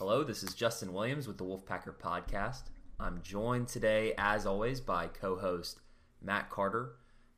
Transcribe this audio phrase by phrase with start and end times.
[0.00, 2.62] Hello, this is Justin Williams with the Wolfpacker Podcast.
[2.98, 5.78] I'm joined today, as always, by co host
[6.22, 6.92] Matt Carter.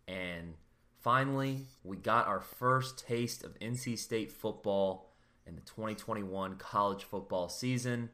[0.07, 0.55] And
[1.01, 5.11] finally, we got our first taste of NC State football
[5.45, 8.11] in the 2021 college football season.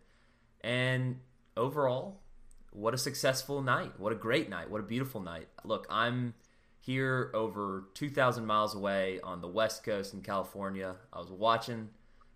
[0.62, 1.20] And
[1.54, 2.22] overall,
[2.70, 4.00] what a successful night.
[4.00, 4.70] What a great night.
[4.70, 5.48] What a beautiful night.
[5.62, 6.32] Look, I'm
[6.80, 10.96] here over 2,000 miles away on the West Coast in California.
[11.12, 11.90] I was watching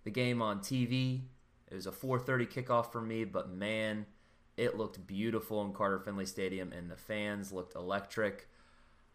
[0.04, 1.22] the game on TV.
[1.72, 4.04] It was a 4:30 kickoff for me, but man,
[4.58, 8.46] it looked beautiful in Carter Finley Stadium and the fans looked electric.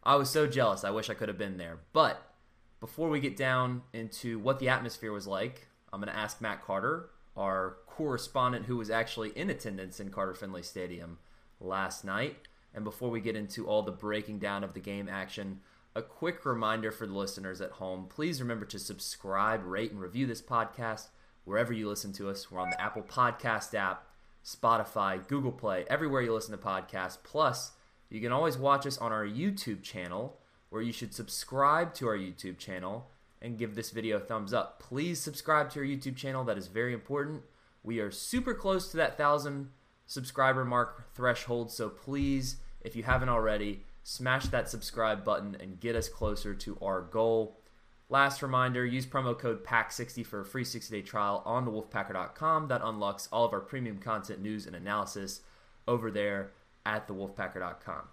[0.04, 0.84] I was so jealous.
[0.84, 1.82] I wish I could have been there.
[1.94, 2.34] But
[2.80, 6.64] before we get down into what the atmosphere was like, I'm going to ask Matt
[6.66, 11.20] Carter, our correspondent who was actually in attendance in Carter Finley Stadium
[11.60, 12.38] last night.
[12.74, 15.60] And before we get into all the breaking down of the game action,
[15.96, 20.26] a quick reminder for the listeners at home please remember to subscribe, rate, and review
[20.26, 21.10] this podcast
[21.48, 22.52] wherever you listen to us.
[22.52, 24.06] We're on the Apple Podcast app,
[24.44, 27.18] Spotify, Google Play, everywhere you listen to podcasts.
[27.24, 27.72] Plus,
[28.10, 30.38] you can always watch us on our YouTube channel,
[30.70, 33.10] where you should subscribe to our YouTube channel
[33.42, 34.82] and give this video a thumbs up.
[34.82, 37.44] Please subscribe to our YouTube channel, that is very important.
[37.82, 39.70] We are super close to that thousand
[40.06, 45.96] subscriber mark threshold, so please, if you haven't already, smash that subscribe button and get
[45.96, 47.62] us closer to our goal.
[48.10, 52.70] Last reminder use promo code PACK60 for a free 60 day trial on thewolfpacker.com.
[52.70, 55.42] That unlocks all of our premium content, news, and analysis
[55.88, 56.52] over there
[56.86, 58.04] at thewolfpacker.com.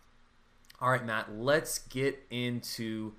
[0.81, 3.13] All right, Matt, let's get into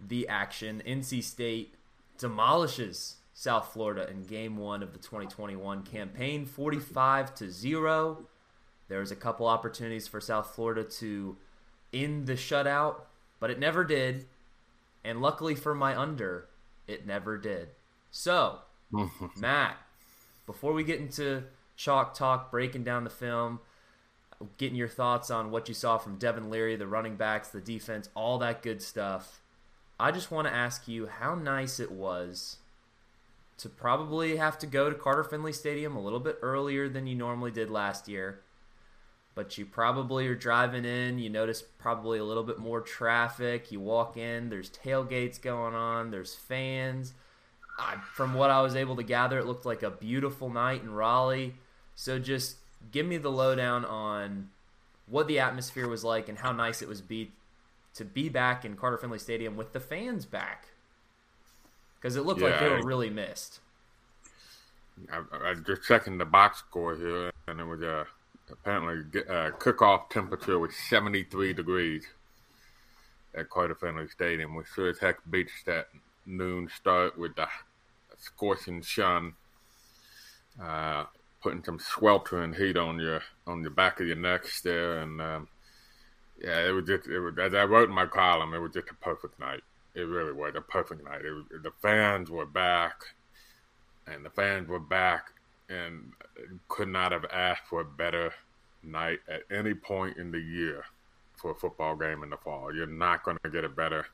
[0.00, 0.82] the action.
[0.86, 1.74] NC State
[2.16, 8.26] demolishes South Florida in game one of the 2021 campaign, 45 to 0.
[8.88, 11.36] There was a couple opportunities for South Florida to
[11.92, 13.02] end the shutout,
[13.38, 14.26] but it never did.
[15.04, 16.48] And luckily for my under,
[16.86, 17.68] it never did.
[18.10, 18.58] So,
[19.36, 19.76] Matt,
[20.46, 21.44] before we get into
[21.76, 23.60] chalk talk, breaking down the film,
[24.58, 28.08] getting your thoughts on what you saw from Devin Leary, the running backs, the defense,
[28.14, 29.40] all that good stuff,
[29.98, 32.58] I just want to ask you how nice it was
[33.58, 37.14] to probably have to go to Carter Finley Stadium a little bit earlier than you
[37.14, 38.40] normally did last year
[39.34, 41.18] but you probably are driving in.
[41.18, 43.72] You notice probably a little bit more traffic.
[43.72, 47.14] You walk in, there's tailgates going on, there's fans.
[47.78, 50.92] I, from what I was able to gather, it looked like a beautiful night in
[50.92, 51.54] Raleigh.
[51.94, 52.56] So just
[52.90, 54.50] give me the lowdown on
[55.06, 57.30] what the atmosphere was like and how nice it was be
[57.94, 60.68] to be back in Carter Finley Stadium with the fans back.
[61.96, 63.60] Because it looked yeah, like they were really missed.
[65.10, 67.98] I, I just checking the box score here, and it was a.
[68.00, 68.04] Uh
[68.52, 72.04] apparently uh, kickoff temperature was 73 degrees
[73.34, 75.88] at Carter Finley Stadium, We sure as heck beats that
[76.26, 77.46] noon start with the
[78.18, 79.34] scorching sun,
[80.62, 81.04] uh,
[81.42, 85.48] putting some sweltering heat on your on the back of your neck there, and um,
[86.40, 88.90] yeah, it was just it was as I wrote in my column, it was just
[88.90, 89.62] a perfect night.
[89.94, 91.22] It really was a perfect night.
[91.22, 93.02] The fans were back,
[94.06, 95.31] and the fans were back
[95.72, 96.12] and
[96.68, 98.32] could not have asked for a better
[98.82, 100.84] night at any point in the year
[101.36, 102.74] for a football game in the fall.
[102.74, 104.06] You're not going to get a better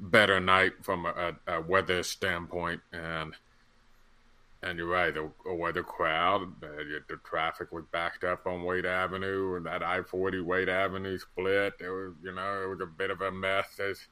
[0.00, 3.34] better night from a, a, weather standpoint, and
[4.62, 5.12] and you're right.
[5.14, 10.44] The, weather crowd, uh, the traffic was backed up on Wade Avenue, and that I-40
[10.44, 11.74] Wade Avenue split.
[11.80, 13.66] It was, you know, it was a bit of a mess.
[13.76, 14.06] There's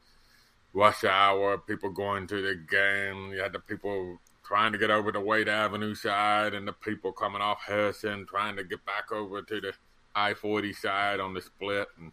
[0.73, 3.33] rush hour, people going to the game.
[3.33, 7.11] You had the people trying to get over the Wade Avenue side and the people
[7.13, 9.73] coming off Harrison trying to get back over to the
[10.15, 11.89] I 40 side on the split.
[11.99, 12.13] And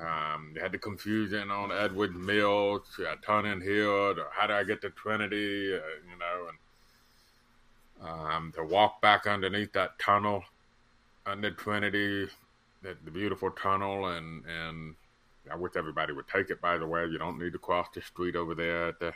[0.00, 4.80] um, had the confusion on Edwards Mill, uh, Turning Hill, or how do I get
[4.80, 10.42] to Trinity, uh, you know, and um, to walk back underneath that tunnel
[11.26, 12.28] under Trinity,
[12.82, 14.94] the, the beautiful tunnel, and, and
[15.50, 17.04] I wish everybody would take it, by the way.
[17.04, 19.12] You don't need to cross the street over there at the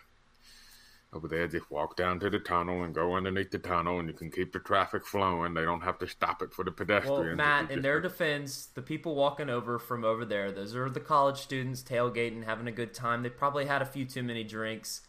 [1.14, 4.14] over there, just walk down to the tunnel and go underneath the tunnel, and you
[4.14, 5.54] can keep the traffic flowing.
[5.54, 7.26] They don't have to stop it for the pedestrians.
[7.26, 11.00] Well, Matt, in their defense, the people walking over from over there, those are the
[11.00, 13.22] college students tailgating, having a good time.
[13.22, 15.02] They probably had a few too many drinks.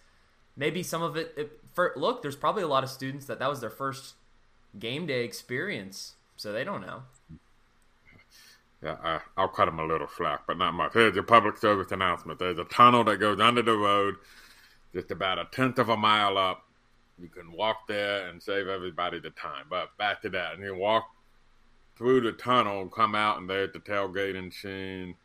[0.55, 1.33] Maybe some of it.
[1.35, 4.15] it for, look, there's probably a lot of students that that was their first
[4.79, 7.03] game day experience, so they don't know.
[8.83, 10.93] Yeah, I, I'll cut them a little slack, but not much.
[10.93, 12.39] Here's your public service announcement.
[12.39, 14.15] There's a tunnel that goes under the road
[14.95, 16.63] just about a tenth of a mile up.
[17.21, 19.65] You can walk there and save everybody the time.
[19.69, 21.05] But back to that, and you walk
[21.97, 25.15] through the tunnel come out, and there's the tailgating scene.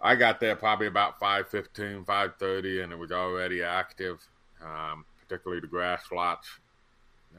[0.00, 4.20] I got there probably about 5.15, 5.30, and it was already active,
[4.62, 6.48] um, particularly the grass lots.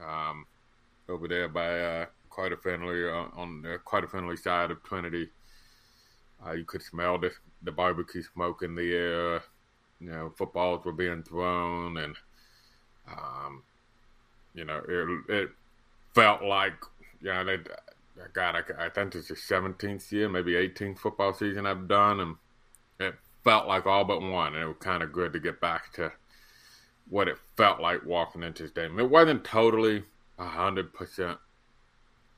[0.04, 0.46] Um,
[1.08, 5.28] over there by uh, Carter Finley uh, on the Carter Finley side of Trinity.
[6.44, 7.30] Uh, you could smell the,
[7.62, 9.42] the barbecue smoke in the air.
[10.00, 12.16] You know, footballs were being thrown, and
[13.08, 13.62] um,
[14.54, 15.50] you know, it, it
[16.14, 16.74] felt like
[17.20, 17.58] you know they.
[18.34, 22.36] God, I, I think it's the 17th year, maybe 18th football season I've done, and
[22.98, 23.14] it
[23.44, 26.12] felt like all but one, and it was kind of good to get back to
[27.08, 28.98] what it felt like walking into game.
[28.98, 30.04] It wasn't totally
[30.38, 31.38] hundred percent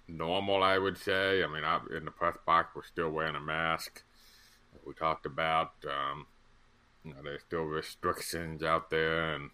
[0.09, 1.43] normal, I would say.
[1.43, 4.03] I mean, I, in the press box, we're still wearing a mask.
[4.85, 6.27] We talked about, um,
[7.05, 9.51] you know, there's still restrictions out there, and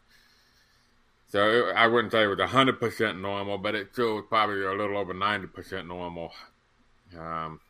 [1.29, 4.73] so I wouldn't say it was hundred percent normal, but it still was probably a
[4.73, 6.33] little over ninety percent normal.
[7.19, 7.61] Um,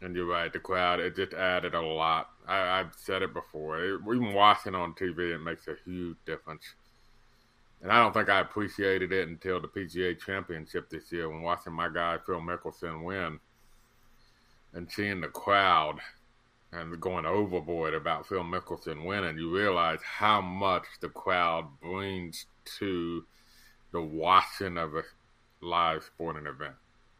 [0.00, 2.30] and you're right, the crowd it just added a lot.
[2.46, 3.82] I, have said it before.
[3.82, 6.74] It, even watching on TV, it makes a huge difference.
[7.82, 11.72] And I don't think I appreciated it until the PGA Championship this year when watching
[11.72, 13.38] my guy Phil Mickelson win
[14.72, 16.00] and seeing the crowd
[16.72, 19.38] and going overboard about Phil Mickelson winning.
[19.38, 22.46] You realize how much the crowd brings
[22.78, 23.24] to
[23.92, 25.02] the watching of a
[25.62, 26.74] live sporting event.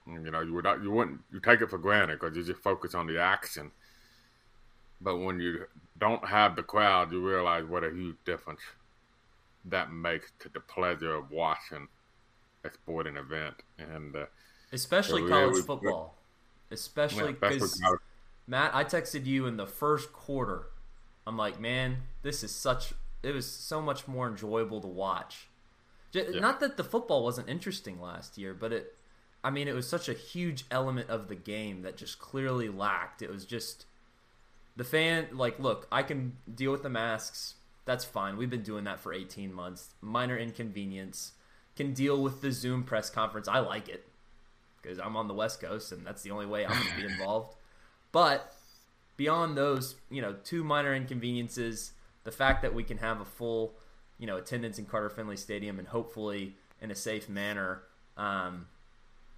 [0.06, 2.94] You know, you would you wouldn't you take it for granted because you just focus
[2.94, 3.70] on the action.
[5.00, 5.66] But when you
[5.98, 8.60] don't have the crowd, you realize what a huge difference
[9.66, 11.88] that makes to the pleasure of watching
[12.64, 14.26] a sporting event, and uh,
[14.72, 16.16] especially so college football,
[16.70, 17.90] especially because yeah,
[18.48, 20.66] Matt, I texted you in the first quarter.
[21.26, 22.94] I'm like, man, this is such.
[23.22, 25.48] It was so much more enjoyable to watch.
[26.10, 26.40] Just, yeah.
[26.40, 28.94] Not that the football wasn't interesting last year, but it.
[29.44, 33.22] I mean, it was such a huge element of the game that just clearly lacked.
[33.22, 33.84] It was just
[34.74, 35.28] the fan.
[35.32, 37.54] Like, look, I can deal with the masks
[37.88, 38.36] that's fine.
[38.36, 39.94] We've been doing that for 18 months.
[40.02, 41.32] Minor inconvenience.
[41.74, 43.48] Can deal with the Zoom press conference.
[43.48, 44.06] I like it
[44.82, 47.06] because I'm on the West Coast and that's the only way I'm going to be
[47.12, 47.54] involved.
[48.12, 48.54] But
[49.16, 51.92] beyond those, you know, two minor inconveniences,
[52.24, 53.74] the fact that we can have a full,
[54.18, 57.82] you know, attendance in Carter Finley Stadium and hopefully in a safe manner,
[58.16, 58.66] um,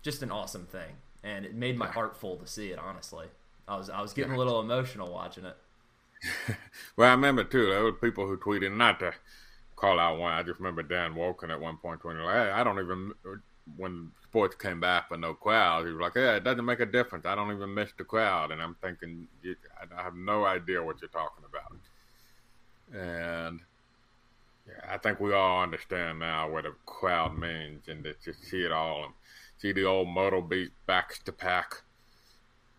[0.02, 0.96] just an awesome thing.
[1.22, 2.78] And it made my heart full to see it.
[2.78, 3.26] Honestly,
[3.68, 5.56] I was I was getting a little emotional watching it.
[6.96, 7.66] well, I remember too.
[7.66, 9.12] There were people who tweeted not to
[9.76, 10.32] call out one.
[10.32, 13.12] I just remember Dan Wolken at one point tweeting like, hey, "I don't even."
[13.76, 16.86] When sports came back with no crowd, he was like, "Yeah, it doesn't make a
[16.86, 17.26] difference.
[17.26, 21.08] I don't even miss the crowd." And I'm thinking, I have no idea what you're
[21.10, 21.72] talking about.
[22.92, 23.60] And
[24.66, 28.64] yeah, I think we all understand now what a crowd means, and to just see
[28.64, 29.14] it all and
[29.58, 31.82] see the old Myrtle Beach backs to pack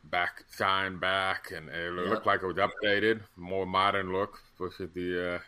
[0.05, 2.09] back sign back, and it yep.
[2.09, 5.39] looked like it was updated, more modern look versus the uh,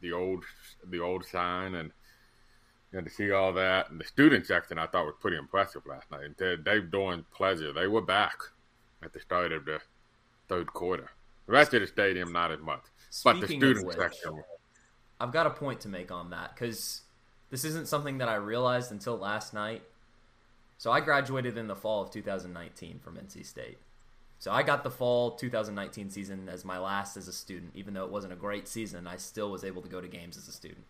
[0.00, 0.44] the old
[0.90, 1.90] the old sign, and
[2.92, 3.90] know, to see all that.
[3.90, 6.24] And the student section I thought was pretty impressive last night.
[6.24, 8.38] And Dave Doeren's pleasure, they were back
[9.02, 9.80] at the start of the
[10.48, 11.10] third quarter.
[11.46, 14.42] The rest of the stadium, not as much, Speaking but the student which, section.
[15.20, 17.02] I've got a point to make on that because
[17.50, 19.82] this isn't something that I realized until last night.
[20.76, 23.78] So I graduated in the fall of 2019 from NC State.
[24.38, 27.72] So I got the fall 2019 season as my last as a student.
[27.74, 30.36] Even though it wasn't a great season, I still was able to go to games
[30.36, 30.84] as a student.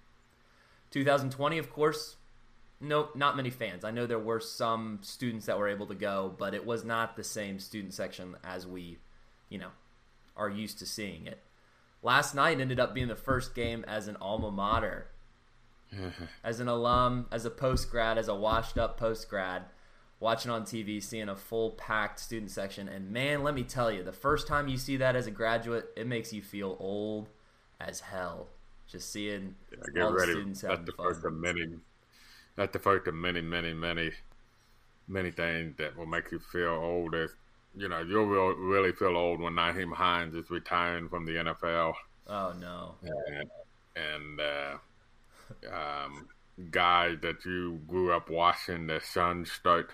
[0.90, 2.16] 2020, of course,
[2.80, 3.84] nope, not many fans.
[3.84, 7.16] I know there were some students that were able to go, but it was not
[7.16, 8.98] the same student section as we,
[9.48, 9.70] you know,
[10.36, 11.42] are used to seeing it.
[12.02, 15.08] Last night ended up being the first game as an alma mater,
[16.44, 19.64] as an alum, as a post grad, as a washed up post grad
[20.20, 24.02] watching on TV, seeing a full packed student section, and man, let me tell you,
[24.02, 27.28] the first time you see that as a graduate, it makes you feel old
[27.80, 28.48] as hell.
[28.90, 29.54] Just seeing
[29.94, 30.26] yeah, all ready.
[30.26, 31.66] the students having That's the first of many.
[32.56, 34.10] That's the first of many, many, many,
[35.06, 37.14] many things that will make you feel old.
[37.14, 37.30] As
[37.76, 41.94] you know, you'll really feel old when Nyheim Hines is retiring from the NFL.
[42.26, 42.94] Oh no!
[43.02, 43.50] And,
[43.94, 46.28] and uh, um,
[46.70, 49.92] guys that you grew up watching their sons start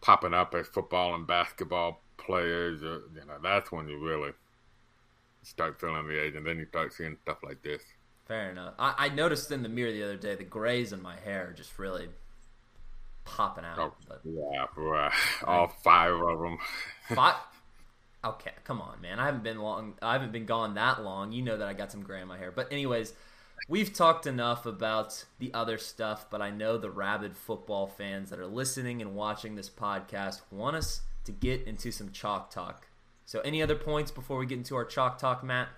[0.00, 4.32] popping up as football and basketball players, uh, you know, that's when you really
[5.42, 7.82] start feeling the age, and then you start seeing stuff like this.
[8.26, 8.74] Fair enough.
[8.78, 11.78] I, I noticed in the mirror the other day the grays in my hair just
[11.78, 12.08] really
[13.24, 13.78] popping out.
[13.78, 15.12] Oh, but, yeah, right.
[15.44, 16.58] all five of them.
[17.14, 17.34] five.
[18.24, 19.20] Okay, come on, man.
[19.20, 19.94] I haven't been long.
[20.02, 21.30] I haven't been gone that long.
[21.30, 22.50] You know that I got some gray in my hair.
[22.50, 23.12] But anyways,
[23.68, 28.40] we've talked enough about the other stuff, but I know the rabid football fans that
[28.40, 32.88] are listening and watching this podcast want us to get into some chalk talk.
[33.24, 35.68] So, any other points before we get into our chalk talk, Matt?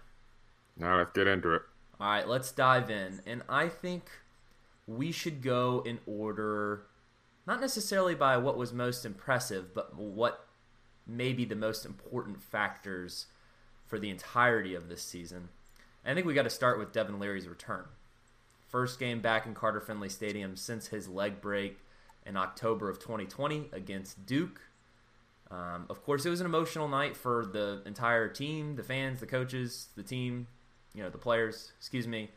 [0.79, 1.63] No, let's get into it.
[2.01, 3.21] All right, let's dive in.
[3.27, 4.05] And I think
[4.87, 6.83] we should go in order
[7.47, 10.47] not necessarily by what was most impressive, but what
[11.07, 13.27] may be the most important factors
[13.87, 15.49] for the entirety of this season.
[16.05, 17.85] I think we got to start with Devin Leary's return.
[18.69, 21.79] First game back in Carter Finley Stadium since his leg break
[22.25, 24.61] in October of 2020 against Duke.
[25.51, 29.27] Um, of course, it was an emotional night for the entire team, the fans, the
[29.27, 30.47] coaches, the team,
[30.95, 32.31] you know, the players, excuse me.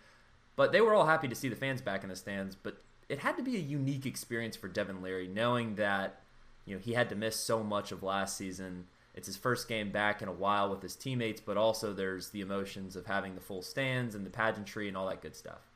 [0.56, 2.56] But they were all happy to see the fans back in the stands.
[2.56, 6.22] But it had to be a unique experience for Devin Leary, knowing that
[6.66, 8.88] you know he had to miss so much of last season.
[9.14, 12.42] It's his first game back in a while with his teammates, but also there's the
[12.42, 15.68] emotions of having the full stands and the pageantry and all that good stuff.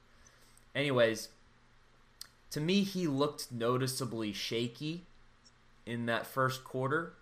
[0.74, 1.30] Anyways,
[2.52, 5.04] to me, he looked noticeably shaky
[5.86, 7.14] in that first quarter.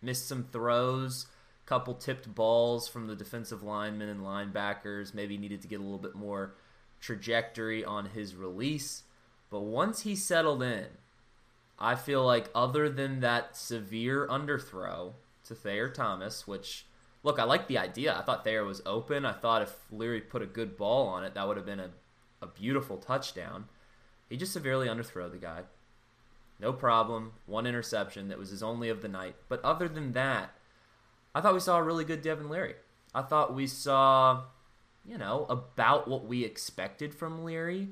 [0.00, 1.26] Missed some throws,
[1.68, 5.12] couple tipped balls from the defensive linemen and linebackers.
[5.12, 6.54] Maybe needed to get a little bit more
[6.98, 9.02] trajectory on his release.
[9.50, 10.86] But once he settled in,
[11.78, 15.12] I feel like other than that severe underthrow
[15.44, 16.86] to Thayer Thomas, which
[17.22, 18.16] look, I like the idea.
[18.16, 19.26] I thought Thayer was open.
[19.26, 21.90] I thought if Leary put a good ball on it, that would have been a,
[22.40, 23.66] a beautiful touchdown.
[24.30, 25.62] He just severely underthrew the guy.
[26.58, 27.32] No problem.
[27.44, 29.36] One interception that was his only of the night.
[29.48, 30.54] But other than that,
[31.38, 32.74] I thought we saw a really good Devin Leary.
[33.14, 34.42] I thought we saw,
[35.06, 37.90] you know, about what we expected from Leary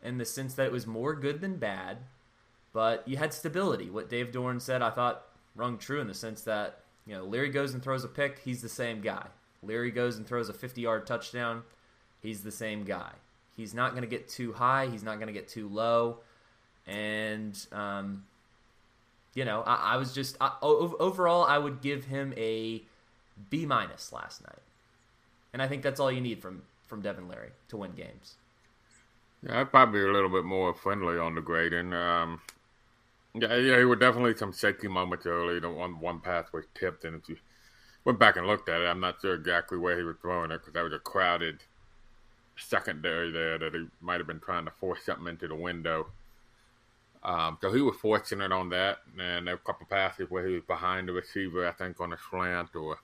[0.00, 1.98] in the sense that it was more good than bad,
[2.72, 3.90] but you had stability.
[3.90, 5.24] What Dave Doeren said, I thought
[5.56, 8.62] rung true in the sense that you know Leary goes and throws a pick, he's
[8.62, 9.26] the same guy.
[9.60, 11.64] Leary goes and throws a 50-yard touchdown,
[12.22, 13.10] he's the same guy.
[13.56, 16.18] He's not going to get too high, he's not going to get too low,
[16.86, 18.22] and um,
[19.34, 22.82] you know I, I was just I, overall I would give him a
[23.50, 24.62] B minus last night,
[25.52, 28.34] and I think that's all you need from from Devin Leary to win games.
[29.42, 31.92] Yeah, I'd probably be a little bit more friendly on the grading.
[31.92, 32.40] Um,
[33.34, 35.58] yeah, yeah, there were definitely some shaky moments early.
[35.60, 37.36] The one one pass was tipped, and if you
[38.04, 40.58] went back and looked at it, I'm not sure exactly where he was throwing it
[40.58, 41.60] because that was a crowded
[42.56, 46.06] secondary there that he might have been trying to force something into the window.
[47.24, 50.54] Um, so he was fortunate on that, and there were a couple passes where he
[50.54, 52.98] was behind the receiver, I think, on a slant or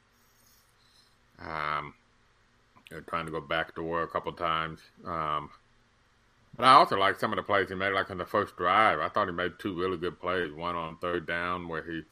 [1.38, 1.94] um,
[3.08, 4.80] trying to go back to work a couple times.
[5.06, 5.50] Um,
[6.56, 8.98] but I also like some of the plays he made, like on the first drive.
[8.98, 10.52] I thought he made two really good plays.
[10.52, 12.02] One on third down where he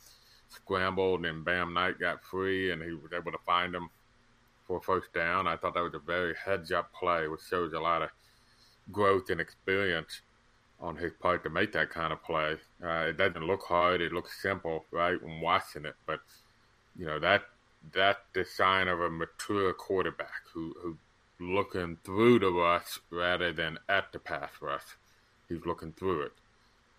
[0.49, 3.91] scrambled and Bam Knight got free and he was able to find him
[4.67, 5.47] for first down.
[5.47, 8.11] I thought that was a very heads up play, which shows a lot of
[8.91, 10.23] growth and experience
[10.81, 12.57] on his part to make that kind of play.
[12.83, 15.97] Uh, it doesn't look hard; it looks simple, right, when watching it.
[16.07, 16.21] But
[16.97, 17.43] you know that
[17.93, 20.97] that's the sign of a mature quarterback who who
[21.41, 24.97] looking through the rush rather than at the pass rush.
[25.49, 26.33] He's looking through it.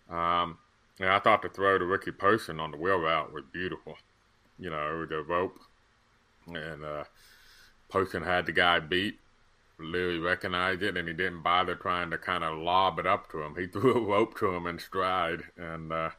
[0.08, 0.58] Um,
[0.98, 3.96] and I thought the throw to Ricky Person on the wheel route was beautiful.
[4.58, 5.58] You know, the rope.
[6.46, 7.04] And uh,
[7.90, 9.18] Person had the guy beat.
[9.82, 13.42] Leary recognized it, and he didn't bother trying to kind of lob it up to
[13.42, 13.54] him.
[13.56, 15.42] He threw a rope to him in stride.
[15.56, 16.10] And, uh,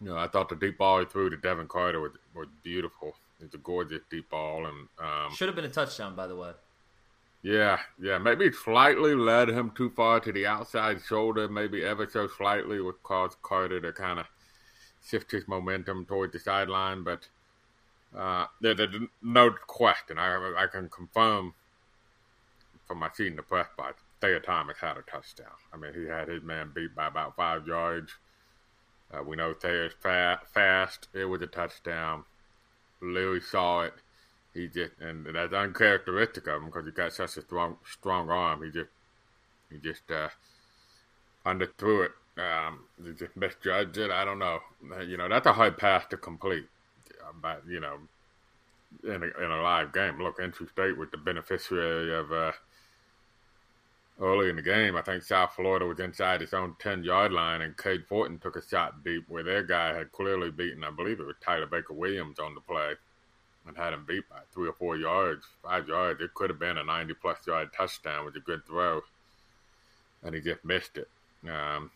[0.00, 3.14] you know, I thought the deep ball he threw to Devin Carter was, was beautiful.
[3.40, 4.66] It's a gorgeous deep ball.
[4.66, 6.52] and um, Should have been a touchdown, by the way.
[7.42, 8.18] Yeah, yeah.
[8.18, 13.02] Maybe slightly led him too far to the outside shoulder, maybe ever so slightly, would
[13.02, 14.26] cause Carter to kind of
[15.06, 17.02] shift his momentum towards the sideline.
[17.02, 17.28] But
[18.16, 20.18] uh, there, there's no question.
[20.18, 21.54] I, I can confirm
[22.90, 25.54] from my seat in the press box, Thayer Thomas had a touchdown.
[25.72, 28.14] I mean, he had his man beat by about five yards.
[29.14, 31.06] Uh, we know Thayer's fa- fast.
[31.14, 32.24] It was a touchdown.
[33.00, 33.94] Leary saw it
[34.54, 38.64] he just and that's uncharacteristic of him because he got such a strong strong arm.
[38.64, 38.90] He just
[39.70, 40.30] he just uh,
[41.46, 42.12] underthrew it.
[42.36, 44.10] Um, he just misjudged it.
[44.10, 44.58] I don't know.
[45.06, 46.66] You know that's a hard pass to complete.
[47.40, 47.98] But you know,
[49.04, 52.32] in a, in a live game, look, NC State was the beneficiary of.
[52.32, 52.52] Uh,
[54.20, 57.62] early in the game, I think South Florida was inside its own 10 yard line,
[57.62, 61.20] and Cade Fortin took a shot deep where their guy had clearly beaten, I believe
[61.20, 62.94] it was Tyler Baker Williams on the play
[63.66, 66.20] and had him beat by three or four yards, five yards.
[66.20, 69.00] It could have been a 90 plus yard touchdown with a good throw,
[70.22, 71.08] and he just missed it.
[71.48, 71.90] Um,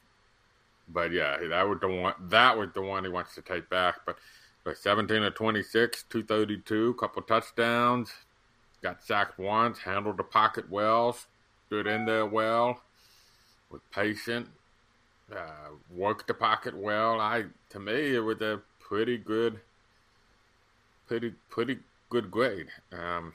[0.88, 2.14] but yeah, that was the one.
[2.28, 3.97] That was the one he wants to take back.
[4.04, 4.16] But,
[4.64, 8.12] but 17 or 26, 232, couple touchdowns,
[8.83, 11.16] got sacked once, handled the pocket well,
[11.66, 12.80] stood in there well,
[13.71, 14.49] was patient,
[15.35, 17.21] uh, worked the pocket well.
[17.21, 19.61] I to me it was a pretty good
[21.06, 21.78] pretty pretty
[22.11, 22.68] good grade.
[22.92, 23.35] Um,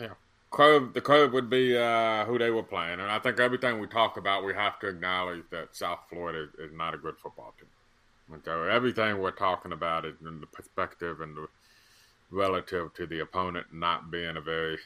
[0.00, 0.14] yeah,
[0.50, 4.16] the curve would be uh, who they were playing, and I think everything we talk
[4.16, 7.68] about, we have to acknowledge that South Florida is, is not a good football team.
[8.44, 11.46] So everything we're talking about is in the perspective and the
[12.30, 14.78] relative to the opponent not being a very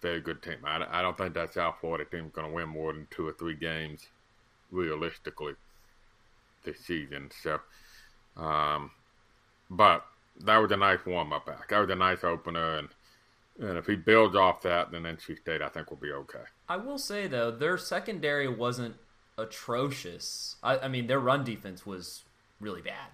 [0.00, 0.58] very good team.
[0.64, 3.26] I, I don't think that South Florida team is going to win more than two
[3.26, 4.06] or three games
[4.70, 5.54] realistically
[6.64, 7.30] this season.
[7.42, 7.60] So,
[8.36, 8.90] um,
[9.70, 10.04] but
[10.44, 11.70] that was a nice warm up act.
[11.70, 12.88] That was a nice opener, and
[13.58, 16.44] and if he builds off that, then NC State I think will be okay.
[16.68, 18.96] I will say though, their secondary wasn't
[19.38, 20.56] atrocious.
[20.62, 22.22] I, I mean, their run defense was
[22.60, 23.08] really bad.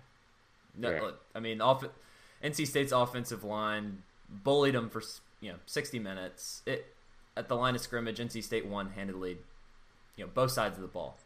[0.77, 1.11] No, Yeah.
[1.35, 1.85] I mean, off,
[2.43, 5.03] NC State's offensive line bullied them for
[5.43, 6.63] you know 60 minutes.
[6.65, 6.87] It
[7.37, 9.39] at the line of scrimmage, NC State won handedly.
[10.17, 11.19] You know, both sides of the ball.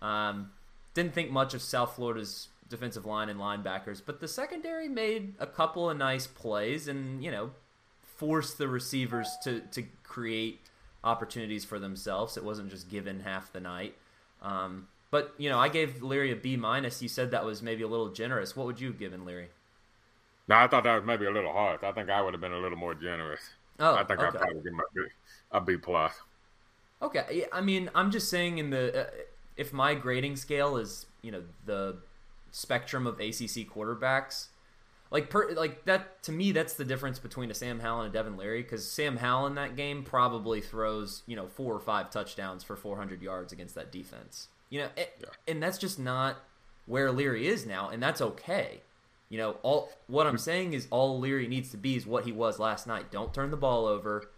[0.00, 0.50] Um,
[0.94, 5.46] didn't think much of South Florida's defensive line and linebackers, but the secondary made a
[5.46, 7.50] couple of nice plays and you know
[8.16, 10.60] forced the receivers to to create
[11.02, 12.36] opportunities for themselves.
[12.36, 13.94] It wasn't just given half the night.
[14.42, 17.02] Um, but you know, I gave Leary a B minus.
[17.02, 18.54] You said that was maybe a little generous.
[18.54, 19.48] What would you have given Leary?
[20.48, 21.82] Now I thought that was maybe a little harsh.
[21.82, 23.40] I think I would have been a little more generous.
[23.78, 25.08] Oh, I think I'd probably give my a B,
[25.52, 26.12] a B plus.
[27.00, 29.10] Okay, I mean, I'm just saying in the uh,
[29.56, 31.98] if my grading scale is you know the
[32.50, 34.48] spectrum of ACC quarterbacks,
[35.10, 38.12] like per like that to me that's the difference between a Sam Howell and a
[38.12, 42.10] Devin Leary because Sam Howell in that game probably throws you know four or five
[42.10, 44.48] touchdowns for 400 yards against that defense.
[44.70, 46.36] You know, it, and that's just not
[46.86, 48.82] where Leary is now, and that's okay.
[49.28, 52.32] You know, all what I'm saying is all Leary needs to be is what he
[52.32, 53.10] was last night.
[53.10, 54.30] Don't turn the ball over.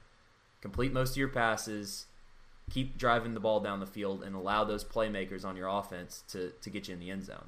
[0.61, 2.07] Complete most of your passes.
[2.71, 6.53] Keep driving the ball down the field and allow those playmakers on your offense to,
[6.61, 7.47] to get you in the end zone.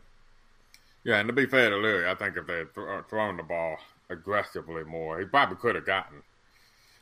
[1.04, 3.37] Yeah, and to be fair to Leary, I think if they had th- uh, thrown
[3.37, 3.76] the ball
[4.08, 6.22] aggressively more, he probably could have gotten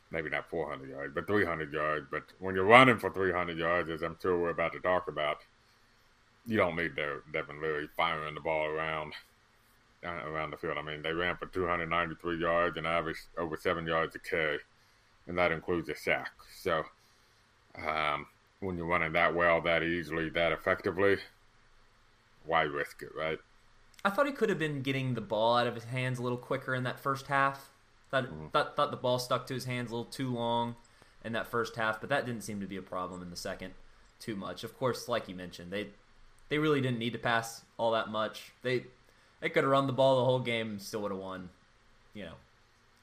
[0.09, 2.07] maybe not 400 yards, but 300 yards.
[2.11, 5.37] But when you're running for 300 yards, as I'm sure we're about to talk about,
[6.45, 9.13] you don't need Devin Leary firing the ball around
[10.03, 10.77] around the field.
[10.77, 14.59] I mean, they ran for 293 yards and averaged over seven yards a carry,
[15.27, 16.31] and that includes a sack.
[16.55, 16.83] So
[17.75, 18.27] um,
[18.59, 21.17] when you're running that well, that easily, that effectively,
[22.45, 23.39] why risk it, right?
[24.03, 26.37] I thought he could have been getting the ball out of his hands a little
[26.37, 27.69] quicker in that first half.
[28.09, 30.75] Thought, thought, thought the ball stuck to his hands a little too long
[31.23, 33.73] in that first half, but that didn't seem to be a problem in the second
[34.19, 34.63] too much.
[34.63, 35.87] Of course, like you mentioned, they
[36.49, 38.51] they really didn't need to pass all that much.
[38.63, 38.85] They
[39.41, 41.49] they could have run the ball the whole game and still would have won,
[42.13, 42.33] you know,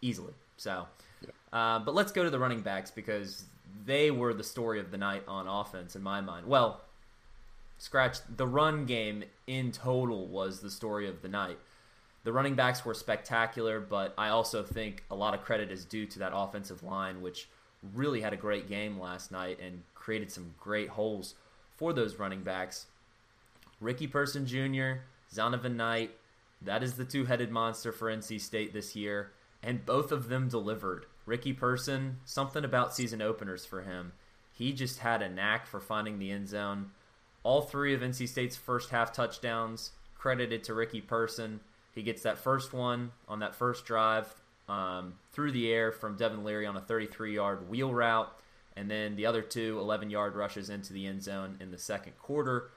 [0.00, 0.32] easily.
[0.56, 0.86] So,
[1.52, 3.44] uh, but let's go to the running backs because
[3.84, 6.46] they were the story of the night on offense in my mind.
[6.46, 6.80] Well,
[7.78, 11.58] scratch the run game in total was the story of the night.
[12.24, 16.06] The running backs were spectacular, but I also think a lot of credit is due
[16.06, 17.48] to that offensive line, which
[17.94, 21.34] really had a great game last night and created some great holes
[21.76, 22.86] for those running backs.
[23.80, 25.00] Ricky Person Jr.,
[25.32, 26.10] Zonovan Knight,
[26.62, 30.48] that is the two headed monster for NC State this year, and both of them
[30.48, 31.06] delivered.
[31.26, 34.12] Ricky Person, something about season openers for him.
[34.52, 36.90] He just had a knack for finding the end zone.
[37.42, 41.60] All three of NC State's first half touchdowns credited to Ricky Person.
[41.94, 44.34] He gets that first one on that first drive
[44.68, 48.32] um, through the air from Devin Leary on a 33 yard wheel route,
[48.76, 52.18] and then the other two 11 yard rushes into the end zone in the second
[52.18, 52.70] quarter.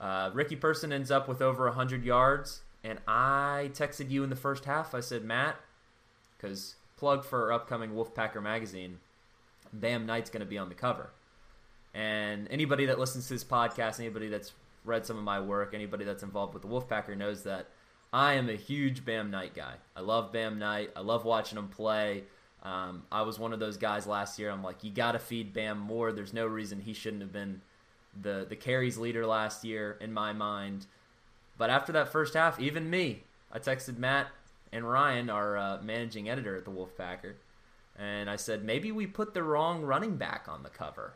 [0.00, 4.36] Uh, Ricky Person ends up with over 100 yards, and I texted you in the
[4.36, 4.94] first half.
[4.94, 5.56] I said, Matt,
[6.36, 9.00] because plug for upcoming Wolfpacker magazine,
[9.72, 11.10] Bam Knight's going to be on the cover.
[11.92, 14.52] And anybody that listens to this podcast, anybody that's
[14.84, 17.66] read some of my work, anybody that's involved with the Wolfpacker knows that
[18.12, 19.74] I am a huge Bam Knight guy.
[19.96, 20.90] I love Bam Knight.
[20.94, 22.22] I love watching him play.
[22.62, 24.50] Um, I was one of those guys last year.
[24.50, 26.12] I'm like, you got to feed Bam more.
[26.12, 27.62] There's no reason he shouldn't have been
[28.22, 30.86] the the carries leader last year in my mind.
[31.58, 34.28] But after that first half, even me, I texted Matt
[34.72, 37.34] and Ryan, our uh, managing editor at the Wolfpacker,
[37.98, 41.14] and I said maybe we put the wrong running back on the cover.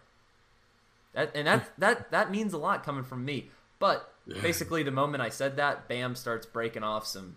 [1.13, 3.51] That and that that that means a lot coming from me.
[3.79, 7.37] But basically, the moment I said that, Bam starts breaking off some,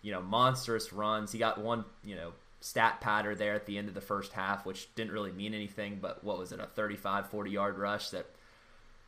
[0.00, 1.32] you know, monstrous runs.
[1.32, 4.64] He got one, you know, stat patter there at the end of the first half,
[4.64, 5.98] which didn't really mean anything.
[6.00, 8.26] But what was it, a 35, 40 yard rush that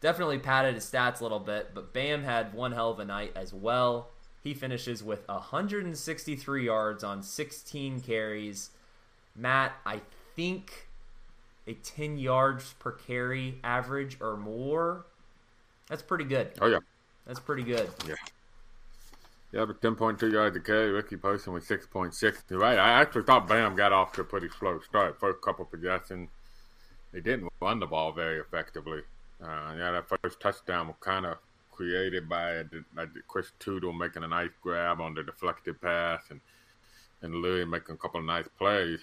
[0.00, 1.70] definitely padded his stats a little bit.
[1.74, 4.10] But Bam had one hell of a night as well.
[4.42, 8.70] He finishes with 163 yards on 16 carries.
[9.34, 10.00] Matt, I
[10.36, 10.88] think
[11.66, 15.06] a 10 yards per carry average or more.
[15.88, 16.52] That's pretty good.
[16.60, 16.78] Oh yeah,
[17.26, 17.88] That's pretty good.
[18.06, 18.14] yeah,
[19.52, 20.90] Yeah, but 10.2 yards a carry.
[20.90, 22.42] Ricky Person with 6.6.
[22.50, 22.78] You're right.
[22.78, 25.18] I actually thought Bam got off to a pretty slow start.
[25.18, 26.28] First couple possessions,
[27.12, 29.02] they didn't run the ball very effectively.
[29.44, 31.36] Uh, yeah, that first touchdown was kind of
[31.70, 32.62] created by,
[32.94, 36.40] by Chris Tootle making a nice grab on the deflected pass and
[37.22, 39.00] and Louis making a couple of nice plays.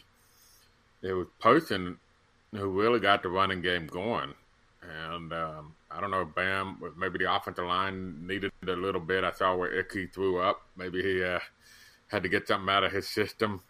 [1.01, 1.97] It was Person
[2.51, 4.33] who really got the running game going.
[4.83, 9.23] And um, I don't know, Bam, maybe the offensive line needed a little bit.
[9.23, 10.61] I saw where Ickey threw up.
[10.77, 11.39] Maybe he uh,
[12.07, 13.61] had to get something out of his system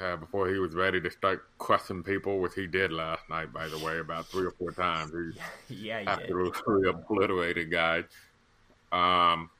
[0.00, 3.68] uh, before he was ready to start crushing people, which he did last night, by
[3.68, 5.12] the way, about three or four times.
[5.68, 6.94] He yeah, he absolutely did.
[6.94, 8.04] obliterated guys.
[8.90, 9.50] Um,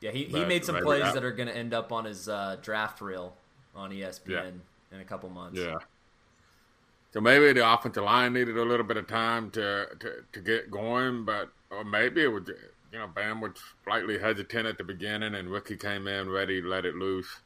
[0.00, 2.56] yeah, he, he made some plays that are going to end up on his uh,
[2.62, 3.34] draft reel
[3.74, 4.50] on ESPN yeah.
[4.92, 5.58] in a couple months.
[5.58, 5.76] Yeah.
[7.12, 10.70] So maybe the offensive line needed a little bit of time to, to, to get
[10.70, 12.48] going, but or maybe it was
[12.92, 13.52] you know Bam was
[13.84, 17.40] slightly hesitant at the beginning, and Ricky came in ready to let it loose.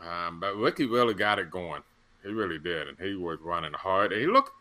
[0.00, 1.82] Um, but Ricky really got it going.
[2.22, 4.12] He really did, and he was running hard.
[4.12, 4.52] And he looked.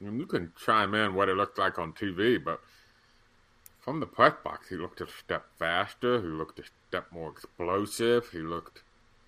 [0.00, 2.60] I mean, you can chime in what it looked like on TV, but
[3.80, 6.20] from the press box, he looked a step faster.
[6.20, 8.30] He looked a step more explosive.
[8.30, 8.82] He looked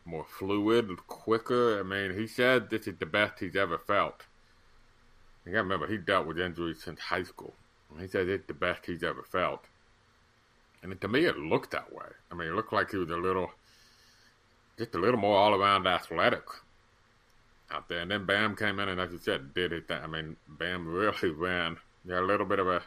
[0.07, 1.79] more fluid, quicker.
[1.79, 4.25] I mean, he said this is the best he's ever felt.
[5.45, 7.55] You gotta remember, he dealt with injuries since high school.
[8.01, 9.65] He said it's the best he's ever felt.
[10.83, 12.07] And to me, it looked that way.
[12.31, 13.51] I mean, it looked like he was a little,
[14.79, 16.45] just a little more all around athletic
[17.71, 18.01] out there.
[18.01, 19.89] And then Bam came in and, as you said, did it.
[19.89, 21.77] That, I mean, Bam really ran.
[22.09, 22.83] Had a little bit of a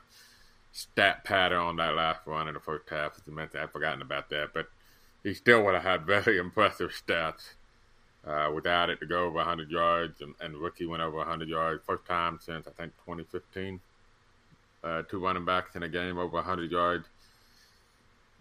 [0.71, 3.13] stat pattern on that last run in the first half.
[3.15, 4.54] As you mentioned, I've forgotten about that.
[4.54, 4.69] But
[5.23, 7.54] he still would have had very impressive stats
[8.25, 10.21] uh, without it to go over 100 yards.
[10.21, 13.80] And, and Ricky went over 100 yards first time since I think 2015.
[14.82, 17.06] Uh, two running backs in a game over 100 yards.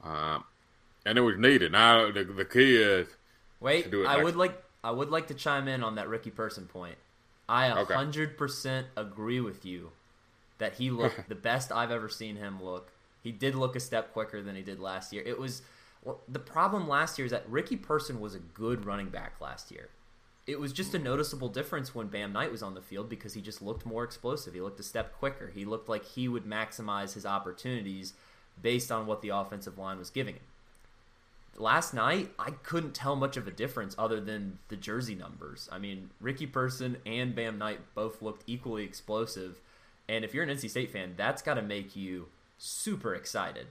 [0.05, 0.45] Um,
[1.05, 1.73] and it was needed.
[1.73, 3.09] Now the, the key is
[3.61, 3.93] wait.
[4.07, 6.97] I would like I would like to chime in on that Ricky Person point.
[7.49, 8.37] I hundred okay.
[8.37, 9.91] percent agree with you
[10.59, 12.93] that he looked the best I've ever seen him look.
[13.23, 15.23] He did look a step quicker than he did last year.
[15.25, 15.63] It was
[16.05, 19.71] well, the problem last year is that Ricky Person was a good running back last
[19.71, 19.89] year.
[20.47, 23.43] It was just a noticeable difference when Bam Knight was on the field because he
[23.43, 24.55] just looked more explosive.
[24.55, 25.49] He looked a step quicker.
[25.55, 28.15] He looked like he would maximize his opportunities
[28.63, 30.43] based on what the offensive line was giving him.
[31.61, 35.69] Last night, I couldn't tell much of a difference other than the jersey numbers.
[35.73, 39.61] I mean, Ricky Person and Bam Knight both looked equally explosive.
[40.09, 43.67] And if you're an NC State fan, that's got to make you super excited.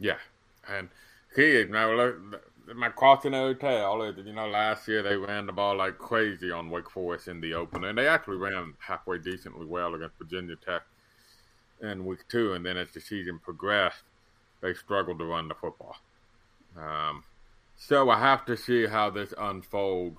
[0.00, 0.18] Yeah,
[0.68, 0.88] and
[1.34, 2.18] kids now look,
[2.74, 6.70] my cautionary tale is you know last year they ran the ball like crazy on
[6.70, 10.82] Wake Forest in the opener, and they actually ran halfway decently well against Virginia Tech
[11.80, 14.02] in week two, and then as the season progressed,
[14.60, 15.96] they struggled to run the football.
[16.78, 17.24] Um,
[17.76, 20.18] so I have to see how this unfolds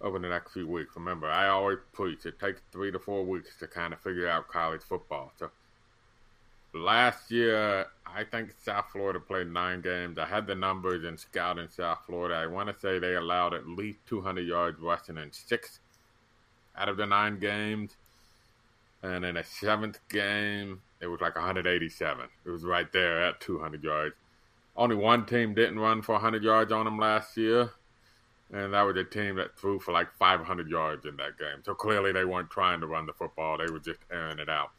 [0.00, 0.94] over the next few weeks.
[0.96, 4.48] Remember, I always preach it takes three to four weeks to kind of figure out
[4.48, 5.32] college football.
[5.38, 5.50] So
[6.72, 10.18] last year, I think South Florida played nine games.
[10.18, 12.36] I had the numbers in scouting South Florida.
[12.36, 15.80] I want to say they allowed at least 200 yards rushing in six
[16.76, 17.96] out of the nine games.
[19.02, 22.26] And in a seventh game, it was like 187.
[22.44, 24.14] It was right there at 200 yards.
[24.78, 27.72] Only one team didn't run for 100 yards on them last year,
[28.52, 31.64] and that was a team that threw for like 500 yards in that game.
[31.64, 34.70] So clearly they weren't trying to run the football, they were just airing it out.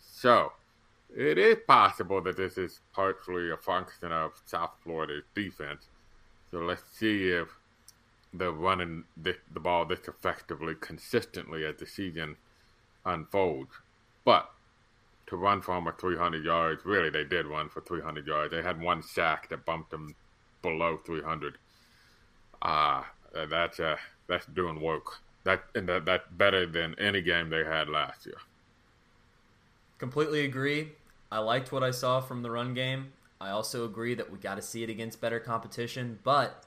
[0.00, 0.50] So
[1.16, 5.86] it is possible that this is partially a function of South Florida's defense.
[6.50, 7.46] So let's see if
[8.32, 12.34] they're running the ball this effectively, consistently as the season
[13.06, 13.70] unfolds.
[14.24, 14.50] But
[15.26, 18.52] to run for almost 300 yards, really, they did run for 300 yards.
[18.52, 20.14] They had one sack that bumped them
[20.62, 21.58] below 300.
[22.62, 25.20] Ah, uh, that's uh, that's doing work.
[25.44, 28.38] That and that, that's better than any game they had last year.
[29.98, 30.92] Completely agree.
[31.30, 33.12] I liked what I saw from the run game.
[33.40, 36.64] I also agree that we got to see it against better competition, but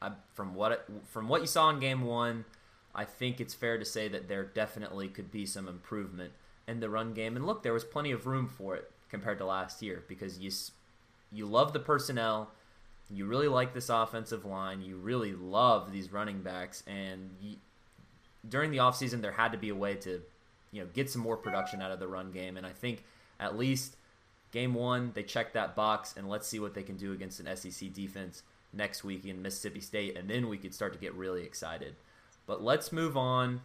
[0.00, 2.44] I, from what from what you saw in game 1,
[2.94, 6.32] I think it's fair to say that there definitely could be some improvement
[6.68, 7.36] in the run game.
[7.36, 10.50] And look, there was plenty of room for it compared to last year because you
[11.32, 12.50] you love the personnel,
[13.10, 17.56] you really like this offensive line, you really love these running backs, and you,
[18.48, 20.20] during the offseason there had to be a way to
[20.72, 22.56] you know get some more production out of the run game.
[22.56, 23.04] And I think
[23.40, 23.96] at least
[24.50, 27.56] game one, they check that box, and let's see what they can do against an
[27.56, 31.42] SEC defense next week in Mississippi State, and then we could start to get really
[31.42, 31.94] excited.
[32.46, 33.60] But let's move on.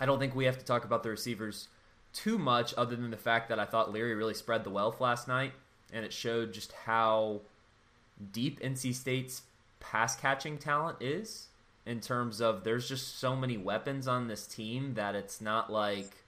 [0.00, 1.68] I don't think we have to talk about the receivers
[2.12, 5.28] too much, other than the fact that I thought Leary really spread the wealth last
[5.28, 5.52] night.
[5.90, 7.40] and it showed just how
[8.32, 9.42] deep NC State's
[9.80, 11.46] pass catching talent is
[11.86, 16.24] in terms of there's just so many weapons on this team that it's not like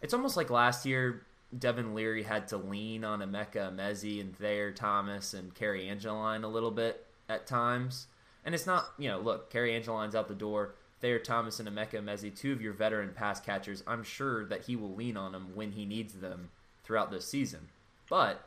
[0.00, 1.26] it's almost like last year
[1.58, 6.48] Devin Leary had to lean on Emeka Emezie and Thayer Thomas and Cary Angeline a
[6.48, 8.06] little bit at times.
[8.44, 10.74] And it's not, you know, look, Cary Angeline's out the door.
[11.04, 14.74] Thayer Thomas and Emeka Emezie, two of your veteran pass catchers, I'm sure that he
[14.74, 16.48] will lean on them when he needs them
[16.82, 17.68] throughout this season.
[18.08, 18.42] But,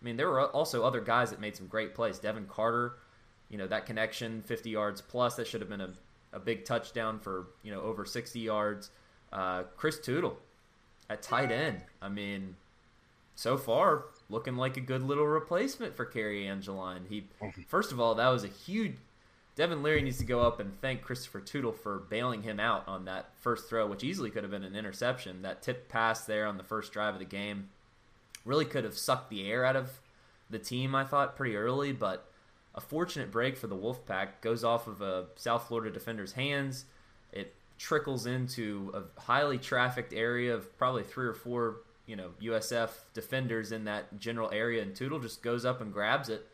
[0.00, 2.18] I mean, there were also other guys that made some great plays.
[2.18, 2.94] Devin Carter,
[3.50, 5.90] you know, that connection, 50 yards plus, that should have been a,
[6.32, 8.90] a big touchdown for, you know, over 60 yards.
[9.30, 10.38] Uh, Chris Tootle
[11.10, 11.84] at tight end.
[12.00, 12.56] I mean,
[13.34, 17.04] so far, looking like a good little replacement for Cary Angeline.
[17.10, 17.26] He,
[17.66, 18.96] first of all, that was a huge
[19.58, 23.06] Devin Leary needs to go up and thank Christopher Tootle for bailing him out on
[23.06, 25.42] that first throw, which easily could have been an interception.
[25.42, 27.70] That tip pass there on the first drive of the game
[28.44, 30.00] really could have sucked the air out of
[30.48, 32.30] the team, I thought, pretty early, but
[32.72, 36.84] a fortunate break for the Wolfpack goes off of a South Florida defender's hands.
[37.32, 42.90] It trickles into a highly trafficked area of probably three or four, you know, USF
[43.12, 46.46] defenders in that general area, and Tootle just goes up and grabs it,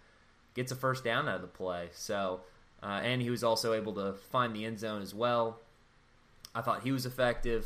[0.54, 1.90] gets a first down out of the play.
[1.92, 2.40] So
[2.84, 5.60] uh, and he was also able to find the end zone as well.
[6.54, 7.64] I thought he was effective.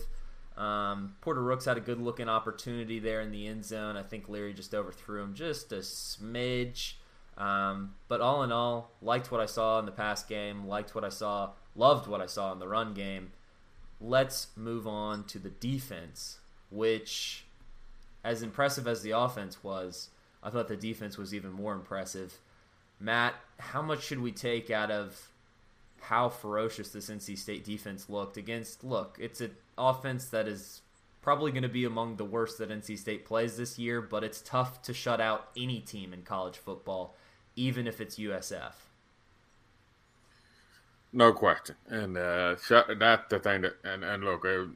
[0.56, 3.96] Um, Porter Rooks had a good looking opportunity there in the end zone.
[3.96, 6.94] I think Leary just overthrew him just a smidge.
[7.36, 11.04] Um, but all in all, liked what I saw in the past game, liked what
[11.04, 13.32] I saw, loved what I saw in the run game.
[14.00, 16.38] Let's move on to the defense,
[16.70, 17.44] which,
[18.24, 20.10] as impressive as the offense was,
[20.42, 22.38] I thought the defense was even more impressive.
[23.00, 25.30] Matt, how much should we take out of
[26.00, 28.84] how ferocious this NC State defense looked against?
[28.84, 30.82] Look, it's an offense that is
[31.22, 34.40] probably going to be among the worst that NC State plays this year, but it's
[34.40, 37.14] tough to shut out any team in college football,
[37.56, 38.72] even if it's USF.
[41.12, 42.56] No question, and uh,
[42.98, 43.76] that's the thing that.
[43.82, 44.68] And, and look, it,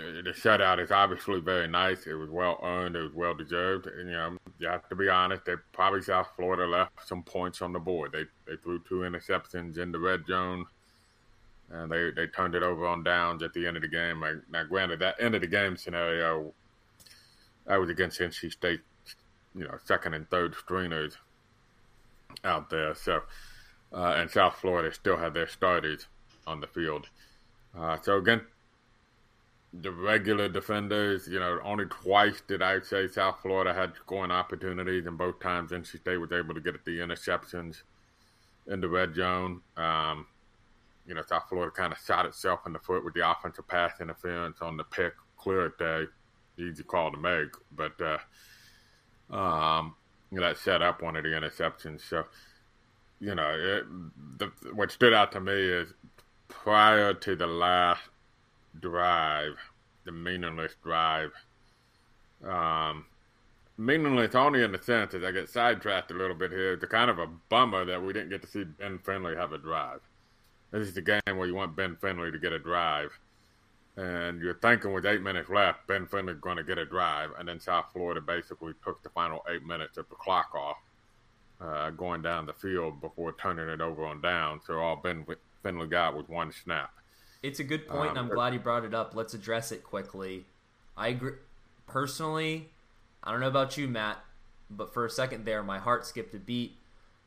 [0.00, 2.06] the shutout is obviously very nice.
[2.06, 2.96] It was well earned.
[2.96, 3.86] It was well deserved.
[3.86, 5.44] And, you know, you have to be honest.
[5.44, 8.12] They probably South Florida left some points on the board.
[8.12, 10.66] They they threw two interceptions in the red zone,
[11.70, 14.22] and they they turned it over on downs at the end of the game.
[14.50, 16.52] now, granted, that end of the game scenario,
[17.66, 18.80] that was against NC State,
[19.54, 21.16] you know, second and third stringers
[22.44, 22.94] out there.
[22.94, 23.22] So,
[23.92, 26.06] uh, and South Florida still had their starters
[26.46, 27.08] on the field.
[27.76, 28.40] Uh, so again,
[29.72, 35.06] the regular defenders, you know, only twice did I say South Florida had scoring opportunities,
[35.06, 37.82] and both times NC State was able to get at the interceptions
[38.66, 39.60] in the red zone.
[39.76, 40.26] Um,
[41.06, 44.00] you know, South Florida kind of shot itself in the foot with the offensive pass
[44.00, 46.04] interference on the pick clear day.
[46.58, 49.94] Easy call to make, but uh, um,
[50.30, 52.00] you know, that set up one of the interceptions.
[52.00, 52.24] So,
[53.20, 53.84] you know, it,
[54.38, 55.92] the, what stood out to me is
[56.48, 58.00] prior to the last
[58.80, 59.56] drive,
[60.04, 61.32] the meaningless drive.
[62.44, 63.06] Um,
[63.78, 66.74] meaningless only in the sense that I get sidetracked a little bit here.
[66.74, 69.58] It's kind of a bummer that we didn't get to see Ben Finley have a
[69.58, 70.00] drive.
[70.70, 73.10] This is the game where you want Ben Finley to get a drive.
[73.96, 77.30] And you're thinking with eight minutes left, Ben Finley's going to get a drive.
[77.38, 80.76] And then South Florida basically took the final eight minutes of the clock off,
[81.60, 84.60] uh, going down the field before turning it over on down.
[84.66, 85.24] So all Ben
[85.62, 86.90] Finley got was one snap.
[87.42, 89.14] It's a good point, um, and I'm glad you brought it up.
[89.14, 90.44] Let's address it quickly.
[90.96, 91.32] I agree.
[91.86, 92.70] Personally,
[93.22, 94.18] I don't know about you, Matt,
[94.70, 96.76] but for a second there, my heart skipped a beat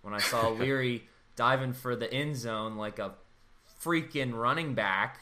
[0.01, 1.03] when I saw Leary
[1.35, 3.13] diving for the end zone like a
[3.81, 5.19] freaking running back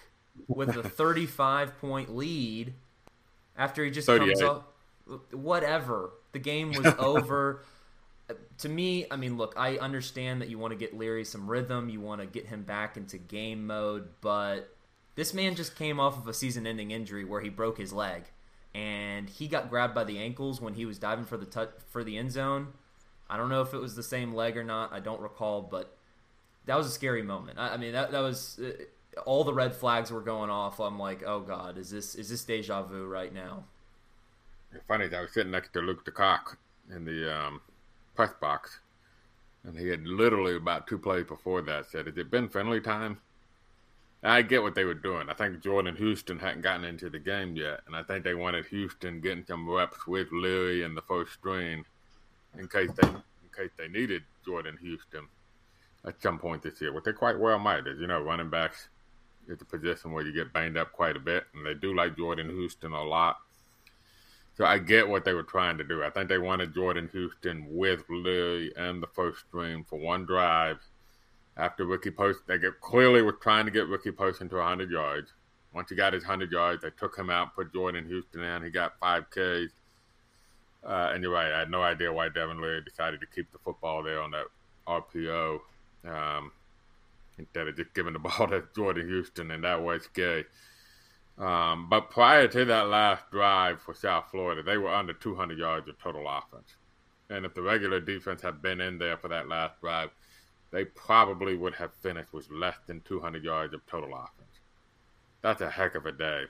[0.48, 2.74] with a 35 point lead
[3.58, 4.28] after he just 38.
[4.28, 4.74] comes up.
[5.32, 6.12] Whatever.
[6.32, 7.64] The game was over.
[8.60, 11.90] to me, I mean, look, I understand that you want to get Leary some rhythm,
[11.90, 14.74] you want to get him back into game mode, but
[15.18, 18.26] this man just came off of a season-ending injury where he broke his leg,
[18.74, 22.04] and he got grabbed by the ankles when he was diving for the touch, for
[22.04, 22.68] the end zone.
[23.28, 24.94] I don't know if it was the same leg or not.
[24.94, 25.98] I don't recall, but
[26.68, 27.58] that was a scary moment.
[27.58, 30.80] I, I mean, that that was uh, all the red flags were going off.
[30.80, 33.64] I'm like, oh god, is this is this deja vu right now?
[34.88, 36.58] Funny, I was sitting next to Luke DeCock
[36.96, 37.62] in the um,
[38.16, 38.82] press box,
[39.64, 43.20] and he had literally about two plays before that said, "Has it been Finley time?"
[44.24, 45.30] I get what they were doing.
[45.30, 48.66] I think Jordan Houston hadn't gotten into the game yet, and I think they wanted
[48.68, 51.86] Houston getting some reps with Leary in the first string
[52.58, 55.28] in case they in case they needed Jordan Houston
[56.06, 56.94] at some point this year.
[56.94, 58.90] What they quite well might, as you know, running backs
[59.48, 62.18] is a position where you get banged up quite a bit, and they do like
[62.18, 63.38] Jordan Houston a lot.
[64.56, 66.04] So I get what they were trying to do.
[66.04, 70.80] I think they wanted Jordan Houston with Leary and the first string for one drive.
[71.58, 75.34] After Ricky Person, they get, clearly were trying to get Ricky Person into 100 yards.
[75.74, 78.64] Once he got his 100 yards, they took him out, put Jordan Houston in.
[78.64, 79.74] He got five Ks.
[80.86, 81.52] Uh, and you're right.
[81.52, 84.46] I had no idea why Devin Leary decided to keep the football there on that
[84.88, 85.60] RPO
[86.06, 86.52] um,
[87.38, 90.46] instead of just giving the ball to Jordan Houston, and that was gay.
[91.38, 95.88] Um, but prior to that last drive for South Florida, they were under 200 yards
[95.88, 96.76] of total offense.
[97.30, 100.10] And if the regular defense had been in there for that last drive,
[100.78, 104.60] they probably would have finished with less than 200 yards of total offense.
[105.42, 106.44] That's a heck of a day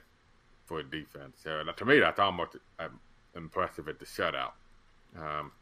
[0.66, 1.40] for a defense.
[1.42, 3.00] So, to me, that's almost um,
[3.34, 4.52] impressive at the shutout.
[5.16, 5.52] Um,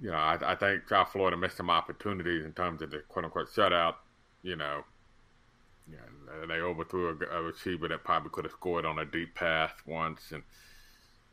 [0.00, 3.24] you know, I, I, think South Florida missed some opportunities in terms of the quote
[3.24, 3.96] unquote shutout.
[4.44, 4.84] You know,
[5.90, 9.34] you know they overthrew a, a, receiver that probably could have scored on a deep
[9.34, 10.44] pass once, and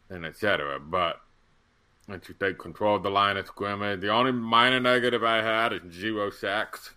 [0.09, 0.79] and etc.
[0.79, 1.21] But
[2.09, 5.73] once you take control of the line of scrimmage, the only minor negative I had
[5.73, 6.91] is zero sacks.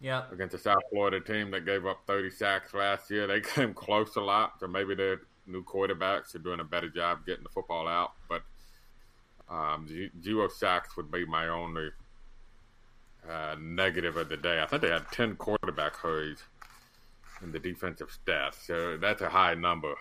[0.00, 0.24] Yeah.
[0.32, 4.16] Against the South Florida team that gave up 30 sacks last year, they came close
[4.16, 4.54] a lot.
[4.58, 8.12] So maybe their new quarterbacks are doing a better job getting the football out.
[8.28, 8.42] But
[9.48, 9.86] um,
[10.20, 11.90] zero sacks would be my only
[13.28, 14.60] uh, negative of the day.
[14.60, 16.42] I think they had 10 quarterback hurries
[17.42, 18.66] in the defensive stats.
[18.66, 19.94] So that's a high number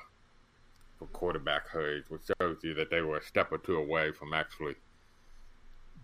[0.99, 4.33] for quarterback hurries, which shows you that they were a step or two away from
[4.33, 4.75] actually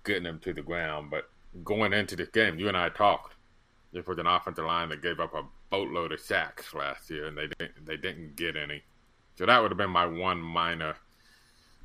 [0.05, 1.11] getting them to the ground.
[1.11, 1.29] But
[1.63, 3.33] going into this game, you and I talked.
[3.91, 7.37] This was an offensive line that gave up a boatload of sacks last year, and
[7.37, 8.83] they didn't they didn't get any.
[9.37, 10.95] So that would have been my one minor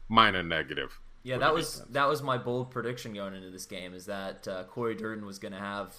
[0.08, 0.98] minor negative.
[1.22, 1.90] Yeah, that was defense.
[1.92, 5.38] that was my bold prediction going into this game is that uh, Cory Durden was
[5.38, 5.94] going to have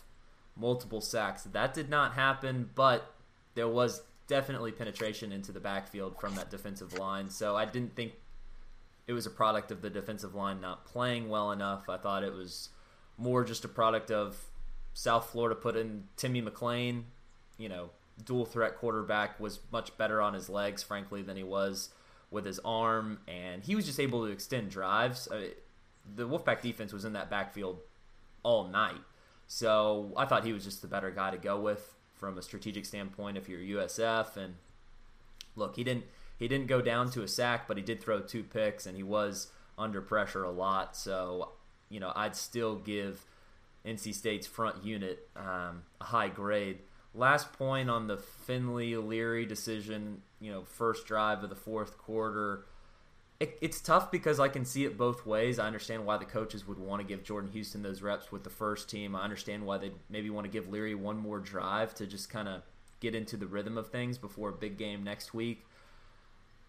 [0.56, 1.43] multiple sacks.
[1.43, 3.13] That did not happen, but
[3.56, 7.30] there was definitely penetration into the backfield from that defensive line.
[7.30, 8.14] So I didn't think
[9.08, 11.90] it was a product of the defensive line not playing well enough.
[11.90, 12.70] I thought it was
[13.18, 14.38] more just a product of
[14.94, 17.04] South Florida put in Timmy McClain,
[17.58, 17.90] you know,
[18.26, 21.90] dual threat quarterback was much better on his legs, frankly, than he was
[22.30, 25.28] with his arm, and he was just able to extend drives.
[25.32, 25.50] I mean,
[26.16, 27.80] the Wolfpack defense was in that backfield
[28.44, 29.02] all night,
[29.48, 32.86] so I thought he was just the better guy to go with from a strategic
[32.86, 34.38] standpoint if you're USF.
[34.38, 34.54] And
[35.58, 36.06] look, he didn't
[36.38, 39.04] he didn't go down to a sack, but he did throw two picks, and he
[39.04, 40.96] was under pressure a lot.
[40.96, 41.50] So
[41.90, 43.26] you know, I'd still give
[43.86, 46.80] NC State's front unit um, a high grade.
[47.14, 52.66] Last point on the Finley Leary decision, you know, first drive of the fourth quarter.
[53.41, 55.58] It, it's tough because I can see it both ways.
[55.58, 58.51] I understand why the coaches would want to give Jordan Houston those reps with the
[58.51, 59.15] first team.
[59.15, 62.47] I understand why they maybe want to give Leary one more drive to just kind
[62.47, 62.62] of
[62.99, 65.65] get into the rhythm of things before a big game next week.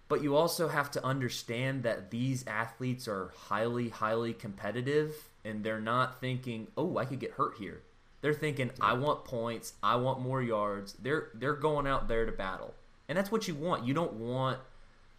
[0.09, 5.79] But you also have to understand that these athletes are highly, highly competitive and they're
[5.79, 7.83] not thinking, "Oh, I could get hurt here."
[8.23, 9.75] They're thinking, "I want points.
[9.83, 12.73] I want more yards." They're they're going out there to battle,
[13.11, 13.85] and that's what you want.
[13.85, 14.59] You don't want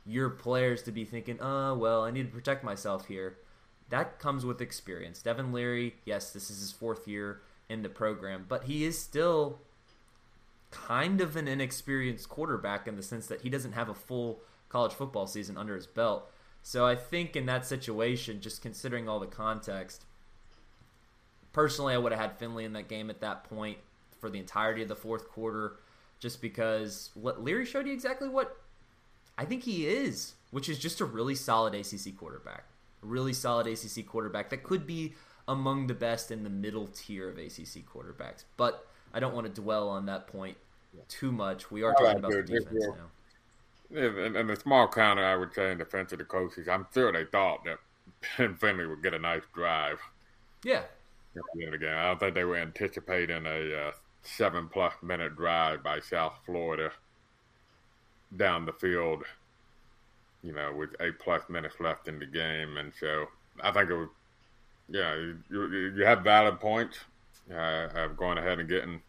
[0.05, 3.37] your players to be thinking, "Oh, well, I need to protect myself here."
[3.89, 5.21] That comes with experience.
[5.21, 9.59] Devin Leary, yes, this is his fourth year in the program, but he is still
[10.71, 14.93] kind of an inexperienced quarterback in the sense that he doesn't have a full college
[14.93, 16.31] football season under his belt.
[16.63, 20.05] So I think in that situation, just considering all the context,
[21.53, 23.77] Personally, I would have had Finley in that game at that point
[24.19, 25.77] for the entirety of the fourth quarter,
[26.19, 28.57] just because what Leary showed you exactly what
[29.38, 32.65] I think he is, which is just a really solid ACC quarterback.
[33.02, 35.13] A really solid ACC quarterback that could be
[35.48, 38.43] among the best in the middle tier of ACC quarterbacks.
[38.56, 40.58] But I don't want to dwell on that point
[41.10, 41.72] too much.
[41.72, 42.88] We are talking about the defense
[43.91, 44.00] now.
[44.00, 47.12] And, and the small counter, I would say, in defense of the coaches, I'm sure
[47.12, 47.80] they thought that
[48.38, 50.00] Ben Finley would get a nice drive.
[50.63, 50.84] Yeah,
[51.36, 53.91] Again, I don't think they were anticipating a uh,
[54.22, 56.91] seven plus minute drive by South Florida
[58.38, 59.24] down the field,
[60.43, 62.78] you know, with eight plus minutes left in the game.
[62.78, 63.28] And so
[63.62, 64.10] I think it was,
[64.89, 65.15] yeah,
[65.50, 66.98] you, you have valid points
[67.52, 69.02] uh, of going ahead and getting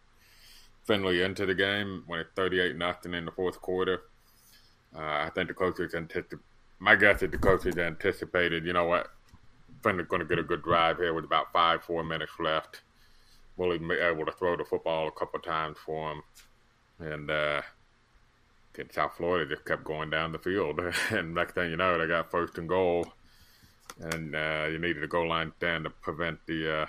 [0.85, 4.03] Finley into the game when it's 38 nothing in the fourth quarter.
[4.95, 6.39] Uh, I think the coaches anticipated,
[6.79, 9.07] my guess is the coaches anticipated, you know what,
[9.83, 12.81] Finley's going to get a good drive here with about five, four minutes left.
[13.57, 16.21] Will he be able to throw the football a couple times for him?
[16.99, 17.61] And uh,
[18.91, 20.79] South Florida just kept going down the field.
[21.09, 23.13] and next thing you know, they got first and goal.
[23.99, 26.85] And uh, you needed a goal line stand to prevent the uh,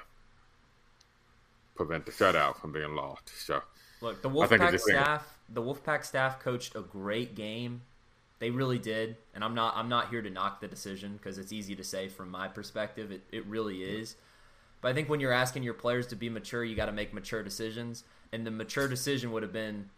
[1.77, 3.31] prevent the shutout from being lost.
[3.47, 3.63] So
[4.01, 7.83] look, the Wolfpack staff, the Wolfpack staff coached a great game
[8.39, 11.53] They really did, and I'm not I'm not here to knock the decision because it's
[11.53, 13.13] easy to say from my perspective.
[13.13, 14.17] It it really is.
[14.81, 17.15] But I think when you're asking your players to be mature, you got to make
[17.15, 18.05] mature decisions.
[18.33, 19.91] And the mature decision would have been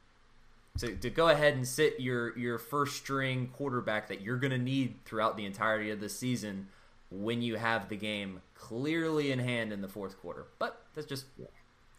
[0.79, 4.59] to, to go ahead and sit your your first string quarterback that you're going to
[4.59, 6.69] need throughout the entirety of the season
[7.11, 10.47] when you have the game clearly in hand in the fourth quarter.
[10.59, 11.27] But that's just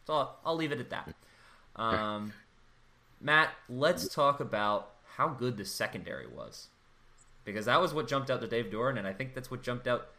[0.05, 1.13] so I'll, I'll leave it at that.
[1.75, 2.33] Um,
[3.21, 6.67] Matt, let's talk about how good the secondary was
[7.43, 9.87] because that was what jumped out to Dave Doeren, and I think that's what jumped
[9.87, 10.09] out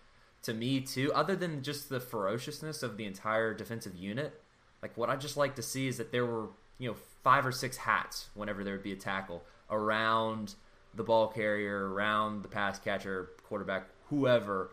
[0.42, 1.12] to me too.
[1.14, 4.40] Other than just the ferociousness of the entire defensive unit,
[4.82, 6.48] like what I just like to see is that there were
[6.78, 10.54] you know five or six hats whenever there would be a tackle around
[10.94, 14.70] the ball carrier, around the pass catcher, quarterback, whoever.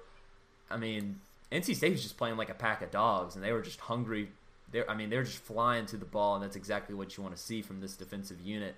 [0.69, 1.19] I mean,
[1.51, 4.29] NC State was just playing like a pack of dogs, and they were just hungry.
[4.71, 7.35] They're, I mean, they're just flying to the ball, and that's exactly what you want
[7.35, 8.75] to see from this defensive unit.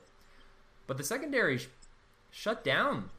[0.86, 1.68] But the secondary sh-
[2.32, 3.10] shut down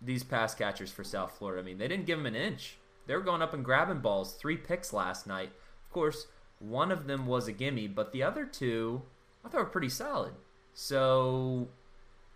[0.00, 1.60] these pass catchers for South Florida.
[1.60, 2.76] I mean, they didn't give them an inch.
[3.06, 5.50] They were going up and grabbing balls, three picks last night.
[5.86, 6.26] Of course,
[6.58, 9.02] one of them was a gimme, but the other two
[9.44, 10.32] I thought were pretty solid.
[10.72, 11.68] So,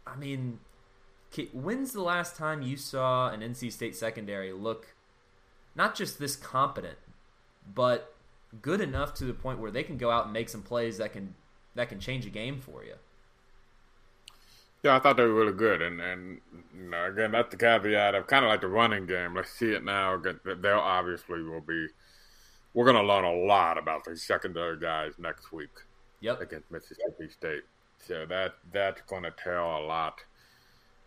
[0.06, 0.60] I mean,
[1.52, 4.94] when's the last time you saw an NC State secondary look
[5.74, 6.98] not just this competent,
[7.74, 8.14] but
[8.60, 11.12] good enough to the point where they can go out and make some plays that
[11.12, 11.34] can
[11.74, 12.94] that can change a game for you?
[14.82, 16.40] Yeah, I thought they were really good, and and
[16.76, 19.34] you know, again, that's the caveat of kind of like the running game.
[19.34, 20.20] Let's see it now.
[20.44, 21.88] They'll obviously will be.
[22.74, 25.70] We're going to learn a lot about these secondary guys next week.
[26.20, 26.40] Yep.
[26.40, 27.62] Against Mississippi State,
[28.04, 30.18] so that that's going to tell a lot,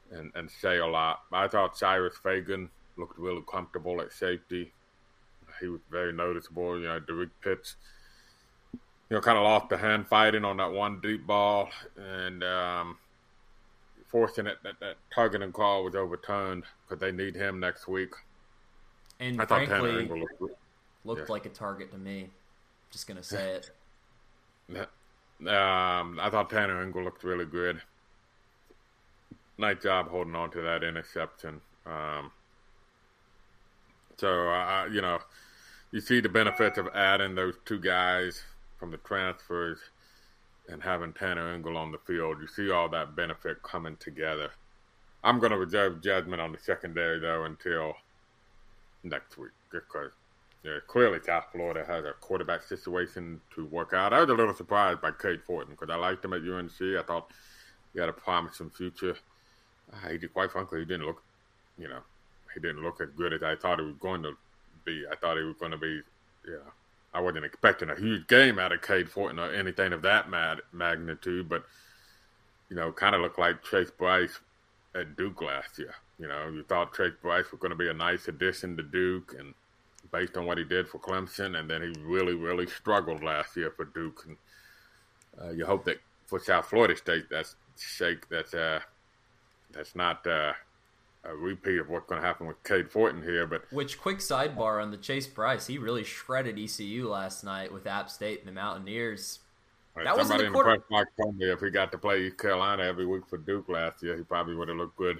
[0.09, 1.21] and and say a lot.
[1.33, 4.71] I thought Cyrus Fagan looked really comfortable at safety.
[5.59, 6.79] He was very noticeable.
[6.79, 7.75] You know, Derrek Pitts,
[8.73, 8.79] you
[9.17, 12.97] know, kind of lost the hand fighting on that one deep ball, and um,
[14.07, 18.13] forcing it that, that targeting call was overturned because they need him next week.
[19.19, 20.55] And I frankly, looked,
[21.03, 21.33] looked yeah.
[21.33, 22.29] like a target to me.
[22.91, 23.71] Just gonna say it.
[25.41, 27.81] Um, I thought Tanner Ingle looked really good.
[29.57, 31.61] Nice job holding on to that interception.
[31.85, 32.31] Um,
[34.17, 35.19] so, uh, you know,
[35.91, 38.43] you see the benefits of adding those two guys
[38.79, 39.79] from the transfers
[40.69, 42.37] and having Tanner Ingle on the field.
[42.39, 44.51] You see all that benefit coming together.
[45.23, 47.95] I'm going to reserve judgment on the secondary, though, until
[49.03, 50.11] next week because
[50.63, 54.13] yeah, clearly South Florida has a quarterback situation to work out.
[54.13, 56.99] I was a little surprised by Cade Fortin because I liked him at UNC.
[56.99, 57.31] I thought
[57.93, 59.15] he had a promising future.
[59.91, 61.23] Uh, he did, quite frankly, he didn't look,
[61.77, 61.99] you know,
[62.53, 64.33] he didn't look as good as I thought he was going to
[64.85, 65.03] be.
[65.11, 66.01] I thought he was going to be,
[66.47, 66.69] yeah.
[67.13, 70.61] I wasn't expecting a huge game out of Cade Fortin or anything of that mad-
[70.71, 71.65] magnitude, but
[72.69, 74.39] you know, kind of looked like Chase Brice
[74.95, 75.93] at Duke last year.
[76.19, 79.35] You know, you thought Chase Brice was going to be a nice addition to Duke,
[79.37, 79.53] and
[80.11, 83.71] based on what he did for Clemson, and then he really, really struggled last year
[83.71, 84.25] for Duke.
[84.27, 84.37] And
[85.41, 88.79] uh, you hope that for South Florida State, that's shake that's uh,
[89.71, 90.53] that's not uh,
[91.23, 93.47] a repeat of what's going to happen with Cade Fortin here.
[93.47, 97.87] But which quick sidebar on the Chase Brice, he really shredded ECU last night with
[97.87, 99.39] App State and the Mountaineers.
[99.95, 102.37] Right, that somebody in the press box told me if he got to play East
[102.37, 105.19] Carolina every week for Duke last year, he probably would have looked good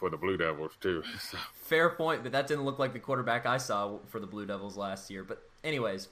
[0.00, 1.04] for the Blue Devils too.
[1.20, 1.38] So.
[1.52, 4.76] Fair point, but that didn't look like the quarterback I saw for the Blue Devils
[4.76, 5.22] last year.
[5.22, 6.08] But anyways,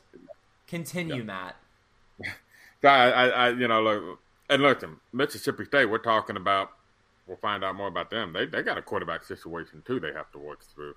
[0.69, 1.23] continue, yeah.
[1.23, 1.57] Matt.
[2.85, 5.87] I, I, you know, look, and listen, Mississippi State.
[5.87, 6.71] We're talking about.
[7.27, 8.33] We'll find out more about them.
[8.33, 9.99] They they got a quarterback situation too.
[9.99, 10.95] They have to work through.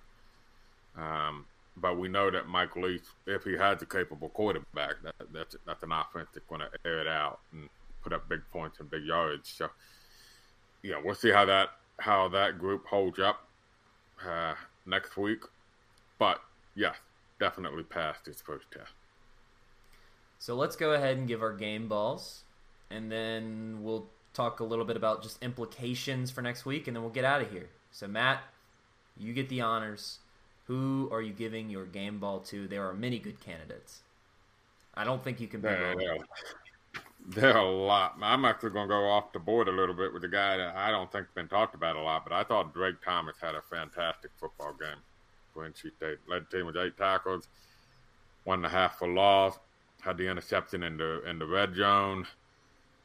[0.96, 1.46] Um,
[1.78, 5.84] but we know that Mike Leach, if he has a capable quarterback, that, that's that's
[5.84, 7.70] an offense that's going to air it out and
[8.04, 9.50] put up big points and big yards.
[9.50, 9.70] So,
[10.84, 11.70] yeah, we'll see how that
[12.02, 13.48] how that group holds up
[14.28, 15.44] uh, next week.
[16.20, 16.42] But
[16.76, 16.96] yes,
[17.40, 18.92] definitely passed its first test.
[20.40, 22.44] So let's go ahead and give our game balls,
[22.90, 27.04] and then we'll talk a little bit about just implications for next week, and then
[27.04, 27.70] we'll get out of here.
[27.92, 28.42] So Matt,
[29.18, 30.20] you get the honors.
[30.66, 32.68] Who are you giving your game ball to?
[32.68, 34.02] There are many good candidates.
[34.96, 36.24] I don't think you can be wrong.
[37.28, 38.16] There are a lot.
[38.22, 40.76] I'm actually going to go off the board a little bit with a guy that
[40.76, 43.56] I don't think has been talked about a lot, but I thought Drake Thomas had
[43.56, 44.98] a fantastic football game
[45.54, 46.18] for NC State.
[46.28, 47.48] Led the team with eight tackles,
[48.44, 49.60] one and a half for loss,
[50.02, 52.26] had the interception in the in the red zone,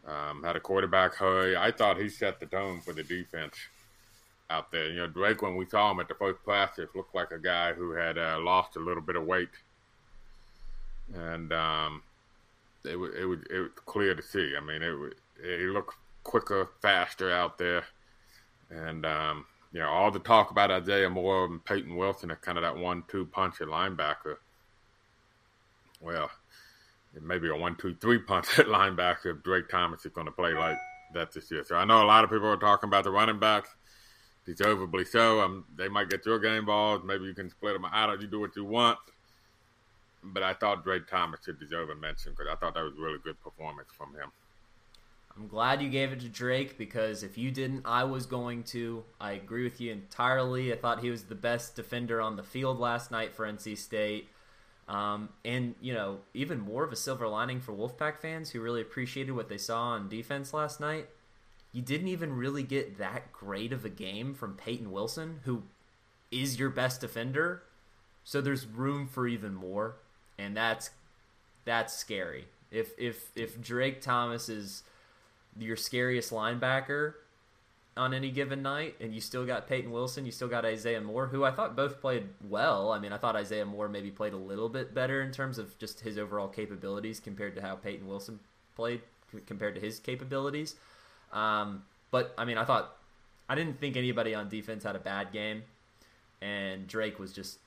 [0.07, 1.57] um, had a quarterback hurry.
[1.57, 3.57] I thought he set the tone for the defense
[4.49, 4.89] out there.
[4.89, 7.75] You know, Drake, when we saw him at the first practice, looked like a guy
[7.75, 9.51] who had uh, lost a little bit of weight.
[11.15, 12.03] And um,
[12.87, 14.55] it was it was it was clear to see.
[14.57, 15.13] I mean, it was,
[15.43, 17.85] it looked quicker, faster out there.
[18.71, 22.59] And um, you know, all the talk about Isaiah Moore and Peyton Wilson are kind
[22.59, 24.37] of that one-two punch at linebacker.
[26.01, 26.31] Well,
[27.15, 30.53] it may be a one-two-three punch at linebacker if Drake Thomas is going to play
[30.53, 30.79] like
[31.15, 31.65] that this year.
[31.65, 33.71] So I know a lot of people are talking about the running backs,
[34.45, 35.41] deservedly so.
[35.41, 37.03] Um, they might get your game balls.
[37.05, 38.21] Maybe you can split them out.
[38.21, 38.99] You do what you want.
[40.23, 43.01] But I thought Drake Thomas should deserve a mention because I thought that was a
[43.01, 44.31] really good performance from him.
[45.37, 49.05] I'm glad you gave it to Drake because if you didn't, I was going to.
[49.21, 50.73] I agree with you entirely.
[50.73, 54.29] I thought he was the best defender on the field last night for NC State.
[54.89, 58.81] Um, and, you know, even more of a silver lining for Wolfpack fans who really
[58.81, 61.09] appreciated what they saw on defense last night.
[61.73, 65.65] You didn't even really get that great of a game from Peyton Wilson, who
[66.31, 67.63] is your best defender.
[68.25, 69.97] So there's room for even more,
[70.39, 70.91] and that's
[71.65, 72.47] that's scary.
[72.71, 74.83] If if if Drake Thomas is
[75.59, 77.15] your scariest linebacker
[77.97, 81.27] on any given night, and you still got Peyton Wilson, you still got Isaiah Moore,
[81.27, 82.93] who I thought both played well.
[82.93, 85.79] I mean, I thought Isaiah Moore maybe played a little bit better in terms of
[85.79, 88.39] just his overall capabilities compared to how Peyton Wilson
[88.75, 89.01] played
[89.47, 90.77] compared to his capabilities.
[91.33, 92.97] Um, but I mean, I thought
[93.49, 95.63] I didn't think anybody on defense had a bad game,
[96.43, 97.59] and Drake was just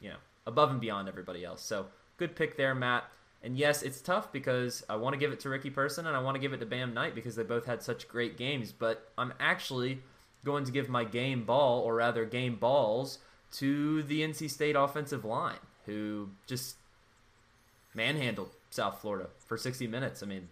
[0.00, 1.62] you know above and beyond everybody else.
[1.62, 1.86] So
[2.16, 3.04] good pick there, Matt.
[3.42, 6.20] And yes, it's tough because I want to give it to Ricky Person and I
[6.20, 8.72] want to give it to Bam Knight because they both had such great games.
[8.72, 10.00] But I'm actually
[10.44, 13.18] going to give my game ball, or rather game balls,
[13.52, 16.76] to the NC State offensive line, who just
[17.94, 20.22] manhandled South Florida for 60 minutes.
[20.22, 20.48] I mean,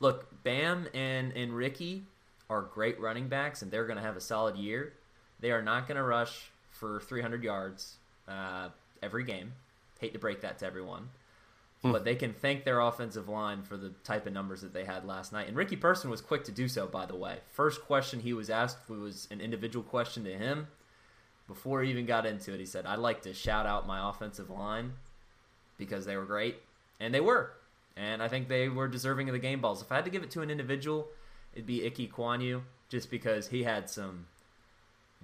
[0.00, 2.04] look, Bam and, and Ricky
[2.50, 4.92] are great running backs, and they're going to have a solid year.
[5.40, 8.68] They are not going to rush for 300 yards uh,
[9.02, 9.52] every game.
[9.98, 11.10] Hate to break that to everyone.
[11.80, 15.04] But they can thank their offensive line for the type of numbers that they had
[15.04, 15.46] last night.
[15.46, 17.38] And Ricky Person was quick to do so, by the way.
[17.52, 20.66] First question he was asked was an individual question to him.
[21.46, 24.50] Before he even got into it, he said, I'd like to shout out my offensive
[24.50, 24.94] line
[25.76, 26.56] because they were great.
[26.98, 27.52] And they were.
[27.96, 29.80] And I think they were deserving of the game balls.
[29.80, 31.06] If I had to give it to an individual,
[31.52, 34.26] it'd be Ickey Ekwonu, just because he had some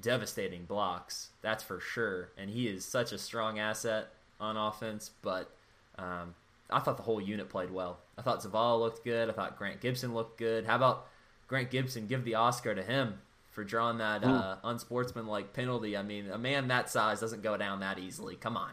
[0.01, 1.31] devastating blocks.
[1.43, 2.31] That's for sure.
[2.39, 5.11] And he is such a strong asset on offense.
[5.22, 5.51] But
[5.99, 6.35] um,
[6.70, 7.99] I thought the whole unit played well.
[8.18, 9.28] I thought Zavala looked good.
[9.28, 10.66] I thought Grant Gibson looked good.
[10.66, 11.07] How about
[11.49, 12.07] Grant Gibson?
[12.07, 13.14] Give the Oscar to him
[13.51, 15.97] for drawing that uh, unsportsmanlike penalty.
[15.97, 18.37] I mean, a man that size doesn't go down that easily.
[18.37, 18.70] Come on,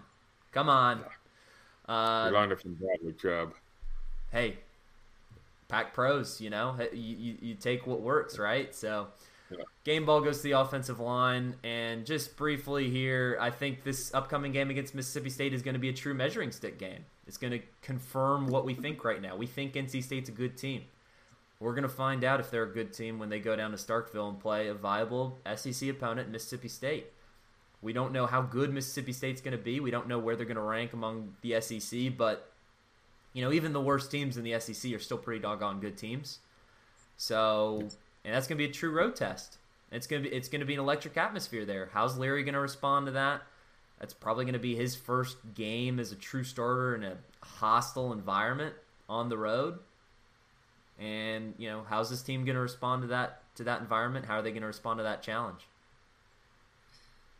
[0.52, 1.04] come on.
[1.88, 3.54] Uh, you learned it from Bradley Chubb.
[4.32, 4.58] Hey,
[5.68, 6.40] pack pros.
[6.40, 8.74] You know, you, you, you take what works, right?
[8.76, 9.08] So.
[9.52, 9.64] Yeah.
[9.84, 11.56] Game ball goes to the offensive line.
[11.64, 15.80] And just briefly here, I think this upcoming game against Mississippi State is going to
[15.80, 17.06] be a true measuring stick game.
[17.28, 19.36] It's going to confirm what we think right now.
[19.36, 20.84] We think NC State's a good team.
[21.60, 23.78] We're going to find out if they're a good team when they go down to
[23.78, 27.08] Starkville and play a viable SEC opponent, Mississippi State.
[27.84, 29.80] We don't know how good Mississippi State's going to be.
[29.80, 32.52] We don't know where they're going to rank among the SEC, but
[33.34, 36.40] you know, even the worst teams in the SEC are still pretty doggone good teams.
[37.18, 37.88] So,
[38.24, 39.58] and that's going to be a true road test.
[39.92, 41.90] It's going to be it's going to be an electric atmosphere there.
[41.94, 43.42] How's Leary going to respond to that?
[44.00, 48.14] That's probably going to be his first game as a true starter in a hostile
[48.14, 48.74] environment
[49.10, 49.80] on the road.
[51.00, 54.26] And you know, how's this team going to respond to that to that environment?
[54.26, 55.68] How are they going to respond to that challenge?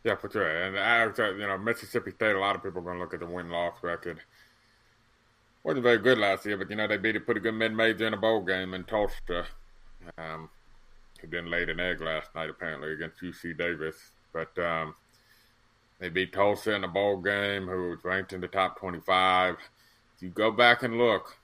[0.04, 0.46] Yeah, for sure.
[0.46, 2.34] And I, you know, Mississippi State.
[2.34, 4.20] A lot of people are going to look at the win loss record.
[5.62, 8.06] wasn't very good last year, but you know they beat a pretty good mid major
[8.06, 9.46] in a bowl game in Tulsa.
[10.18, 10.50] Um,
[11.30, 13.96] then laid an egg last night apparently against UC Davis.
[14.32, 14.94] But um,
[15.98, 19.56] they beat Tulsa in the bowl game, who was ranked in the top 25.
[20.16, 21.36] If you go back and look,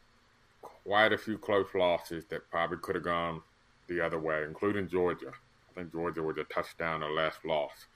[0.60, 3.42] quite a few close losses that probably could have gone
[3.88, 5.32] the other way, including Georgia.
[5.70, 7.86] I think Georgia was a touchdown or less loss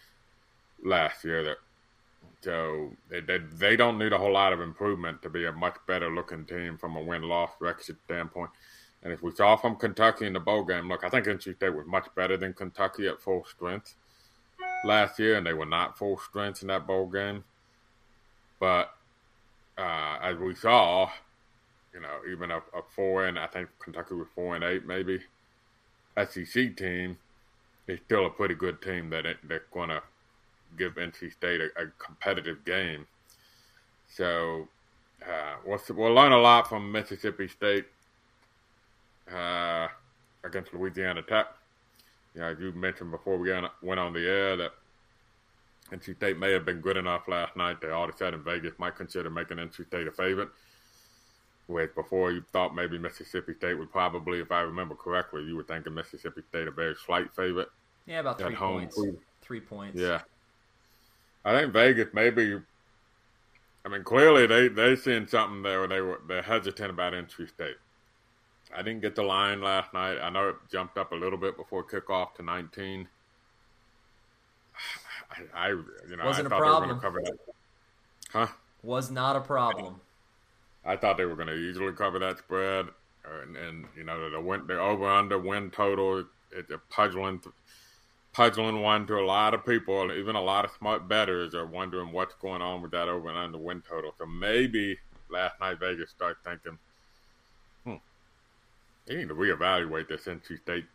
[0.85, 1.43] last year.
[1.43, 1.57] That
[2.43, 5.77] so they, they, they don't need a whole lot of improvement to be a much
[5.87, 8.51] better looking team from a win loss record standpoint.
[9.03, 11.75] And if we saw from Kentucky in the bowl game, look, I think NC State
[11.75, 13.95] was much better than Kentucky at full strength
[14.85, 17.43] last year, and they were not full strength in that bowl game.
[18.61, 18.95] But
[19.77, 21.11] uh, as we saw,
[21.93, 25.21] you know, even a, a four and I think Kentucky was four and eight, maybe
[26.17, 27.19] SEC team
[27.89, 30.03] is still a pretty good team that it, that's going to
[30.79, 33.07] give NC State a, a competitive game.
[34.09, 34.69] So
[35.27, 37.87] uh, we'll, we'll learn a lot from Mississippi State
[39.33, 39.89] uh,
[40.45, 41.49] against Louisiana Tech
[42.35, 43.53] you know, you mentioned before we
[43.83, 44.73] went on the air that
[45.91, 47.81] NC State may have been good enough last night.
[47.81, 50.49] They all said in Vegas might consider making NC State a favorite.
[51.67, 55.63] Whereas before you thought maybe Mississippi State would probably, if I remember correctly, you were
[55.63, 57.69] thinking Mississippi State a very slight favorite
[58.07, 58.99] Yeah, about three points.
[59.43, 60.01] Three points.
[60.01, 60.23] Yeah.
[61.45, 62.61] I think Vegas maybe.
[63.85, 67.49] I mean, clearly they they seen something there where they were they're hesitant about NC
[67.49, 67.77] State.
[68.75, 70.19] I didn't get the line last night.
[70.19, 73.09] I know it jumped up a little bit before kickoff to 19.
[75.31, 76.89] I, I you know Wasn't I a thought they were problem.
[76.89, 77.39] going to cover that.
[78.33, 78.47] Huh?
[78.83, 80.01] Was not a problem.
[80.85, 82.87] I thought they were going to easily cover that spread,
[83.25, 86.25] uh, and, and you know the win, the over under win total.
[86.51, 87.41] It's a puzzling,
[88.33, 90.03] puzzling one to a lot of people.
[90.03, 93.29] and Even a lot of smart bettors are wondering what's going on with that over
[93.29, 94.13] and under win total.
[94.19, 94.99] So maybe
[95.31, 96.79] last night Vegas started thinking,
[99.07, 100.87] they need to reevaluate this NC State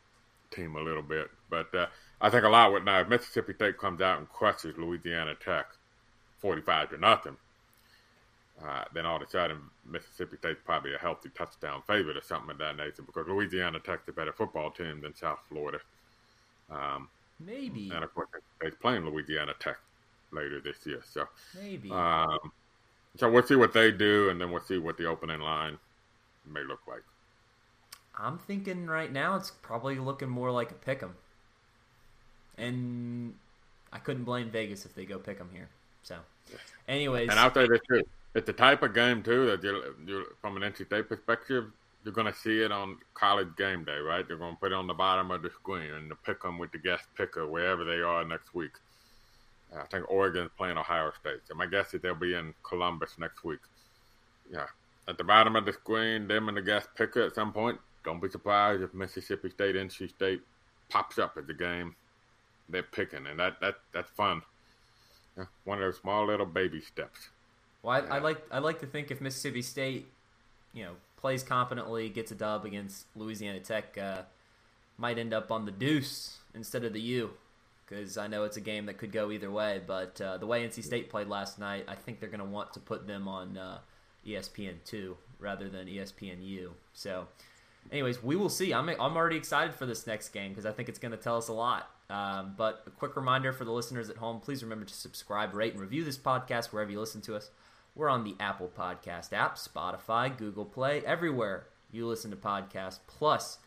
[0.52, 1.30] team a little bit.
[1.50, 1.88] But uh,
[2.22, 5.68] I think a lot with now if Mississippi State comes out and crushes Louisiana Tech,
[6.40, 7.38] forty-five to nothing
[8.64, 12.52] uh, then all of a sudden Mississippi State's probably a healthy touchdown favorite or something
[12.52, 15.80] of that nature because Louisiana Tech's a better football team than South Florida.
[16.72, 17.08] Um,
[17.40, 17.92] Maybe.
[17.94, 18.30] and of course,
[18.60, 19.78] they're playing Louisiana Tech
[20.32, 21.02] later this year.
[21.08, 21.28] So,
[21.62, 21.92] Maybe.
[21.92, 22.52] um,
[23.16, 25.78] so we'll see what they do, and then we'll see what the opening line
[26.52, 27.04] may look like.
[28.20, 31.16] I'm thinking right now it's probably looking more like a pick 'em.
[32.58, 33.36] And
[33.94, 35.70] I couldn't blame Vegas if they go pick 'em here.
[36.04, 36.18] So,
[36.88, 38.04] anyways, And I'll tell you this too:
[38.34, 41.72] it's the type of game too that you, you from an NC State perspective,
[42.04, 44.28] you're going to see it on college game day, right?
[44.28, 46.72] They're going to put it on the bottom of the screen and pick them with
[46.72, 48.72] the guest picker wherever they are next week.
[49.78, 53.44] I think Oregon's playing Ohio State, so my guess is they'll be in Columbus next
[53.44, 53.60] week.
[54.50, 54.68] Yeah,
[55.08, 57.80] at the bottom of the screen, them and the guest picker at some point.
[58.08, 60.42] Don't be surprised if Mississippi State, NC State
[60.88, 61.94] pops up at the game.
[62.70, 64.44] They're picking, and that that that's fun.
[65.38, 67.28] Yeah, one of those small little baby steps.
[67.84, 70.08] well, I, I like I like to think if Mississippi State,
[70.74, 74.22] you know, plays competently, gets a dub against Louisiana Tech, uh,
[74.98, 77.32] might end up on the deuce instead of the U,
[77.86, 79.82] because I know it's a game that could go either way.
[79.86, 82.72] But uh, the way NC State played last night, I think they're going to want
[82.76, 83.80] to put them on uh,
[84.26, 86.74] ESPN two rather than ESPN U.
[86.94, 87.28] So,
[87.92, 88.74] anyways, we will see.
[88.74, 91.38] I'm I'm already excited for this next game because I think it's going to tell
[91.38, 91.90] us a lot.
[92.10, 95.74] Um, but a quick reminder for the listeners at home: please remember to subscribe, rate,
[95.74, 97.52] and review this podcast wherever you listen to us.
[97.96, 103.00] We're on the Apple Podcast app, Spotify, Google Play, everywhere you listen to podcasts.
[103.08, 103.58] Plus,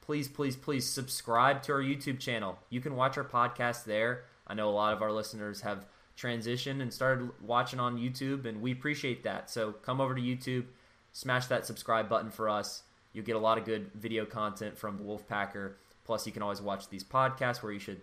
[0.00, 2.58] please, please, please subscribe to our YouTube channel.
[2.68, 4.24] You can watch our podcast there.
[4.46, 8.60] I know a lot of our listeners have transitioned and started watching on YouTube, and
[8.60, 9.50] we appreciate that.
[9.50, 10.64] So come over to YouTube,
[11.12, 12.82] smash that subscribe button for us.
[13.16, 15.72] You'll get a lot of good video content from the Wolfpacker.
[16.04, 18.02] Plus, you can always watch these podcasts where you should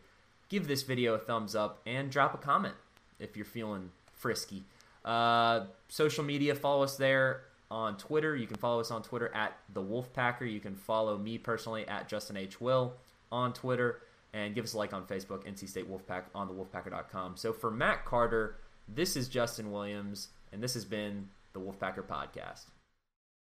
[0.50, 2.74] give this video a thumbs up and drop a comment
[3.20, 4.64] if you're feeling frisky.
[5.06, 8.36] Uh, social media, follow us there on Twitter.
[8.36, 10.52] You can follow us on Twitter at the Wolfpacker.
[10.52, 12.60] You can follow me personally at Justin H.
[12.60, 12.94] Will
[13.32, 14.02] on Twitter.
[14.34, 17.38] And give us a like on Facebook, NC State Wolfpack on the Wolfpacker.com.
[17.38, 18.56] So for Matt Carter,
[18.88, 22.64] this is Justin Williams, and this has been the Wolfpacker Podcast.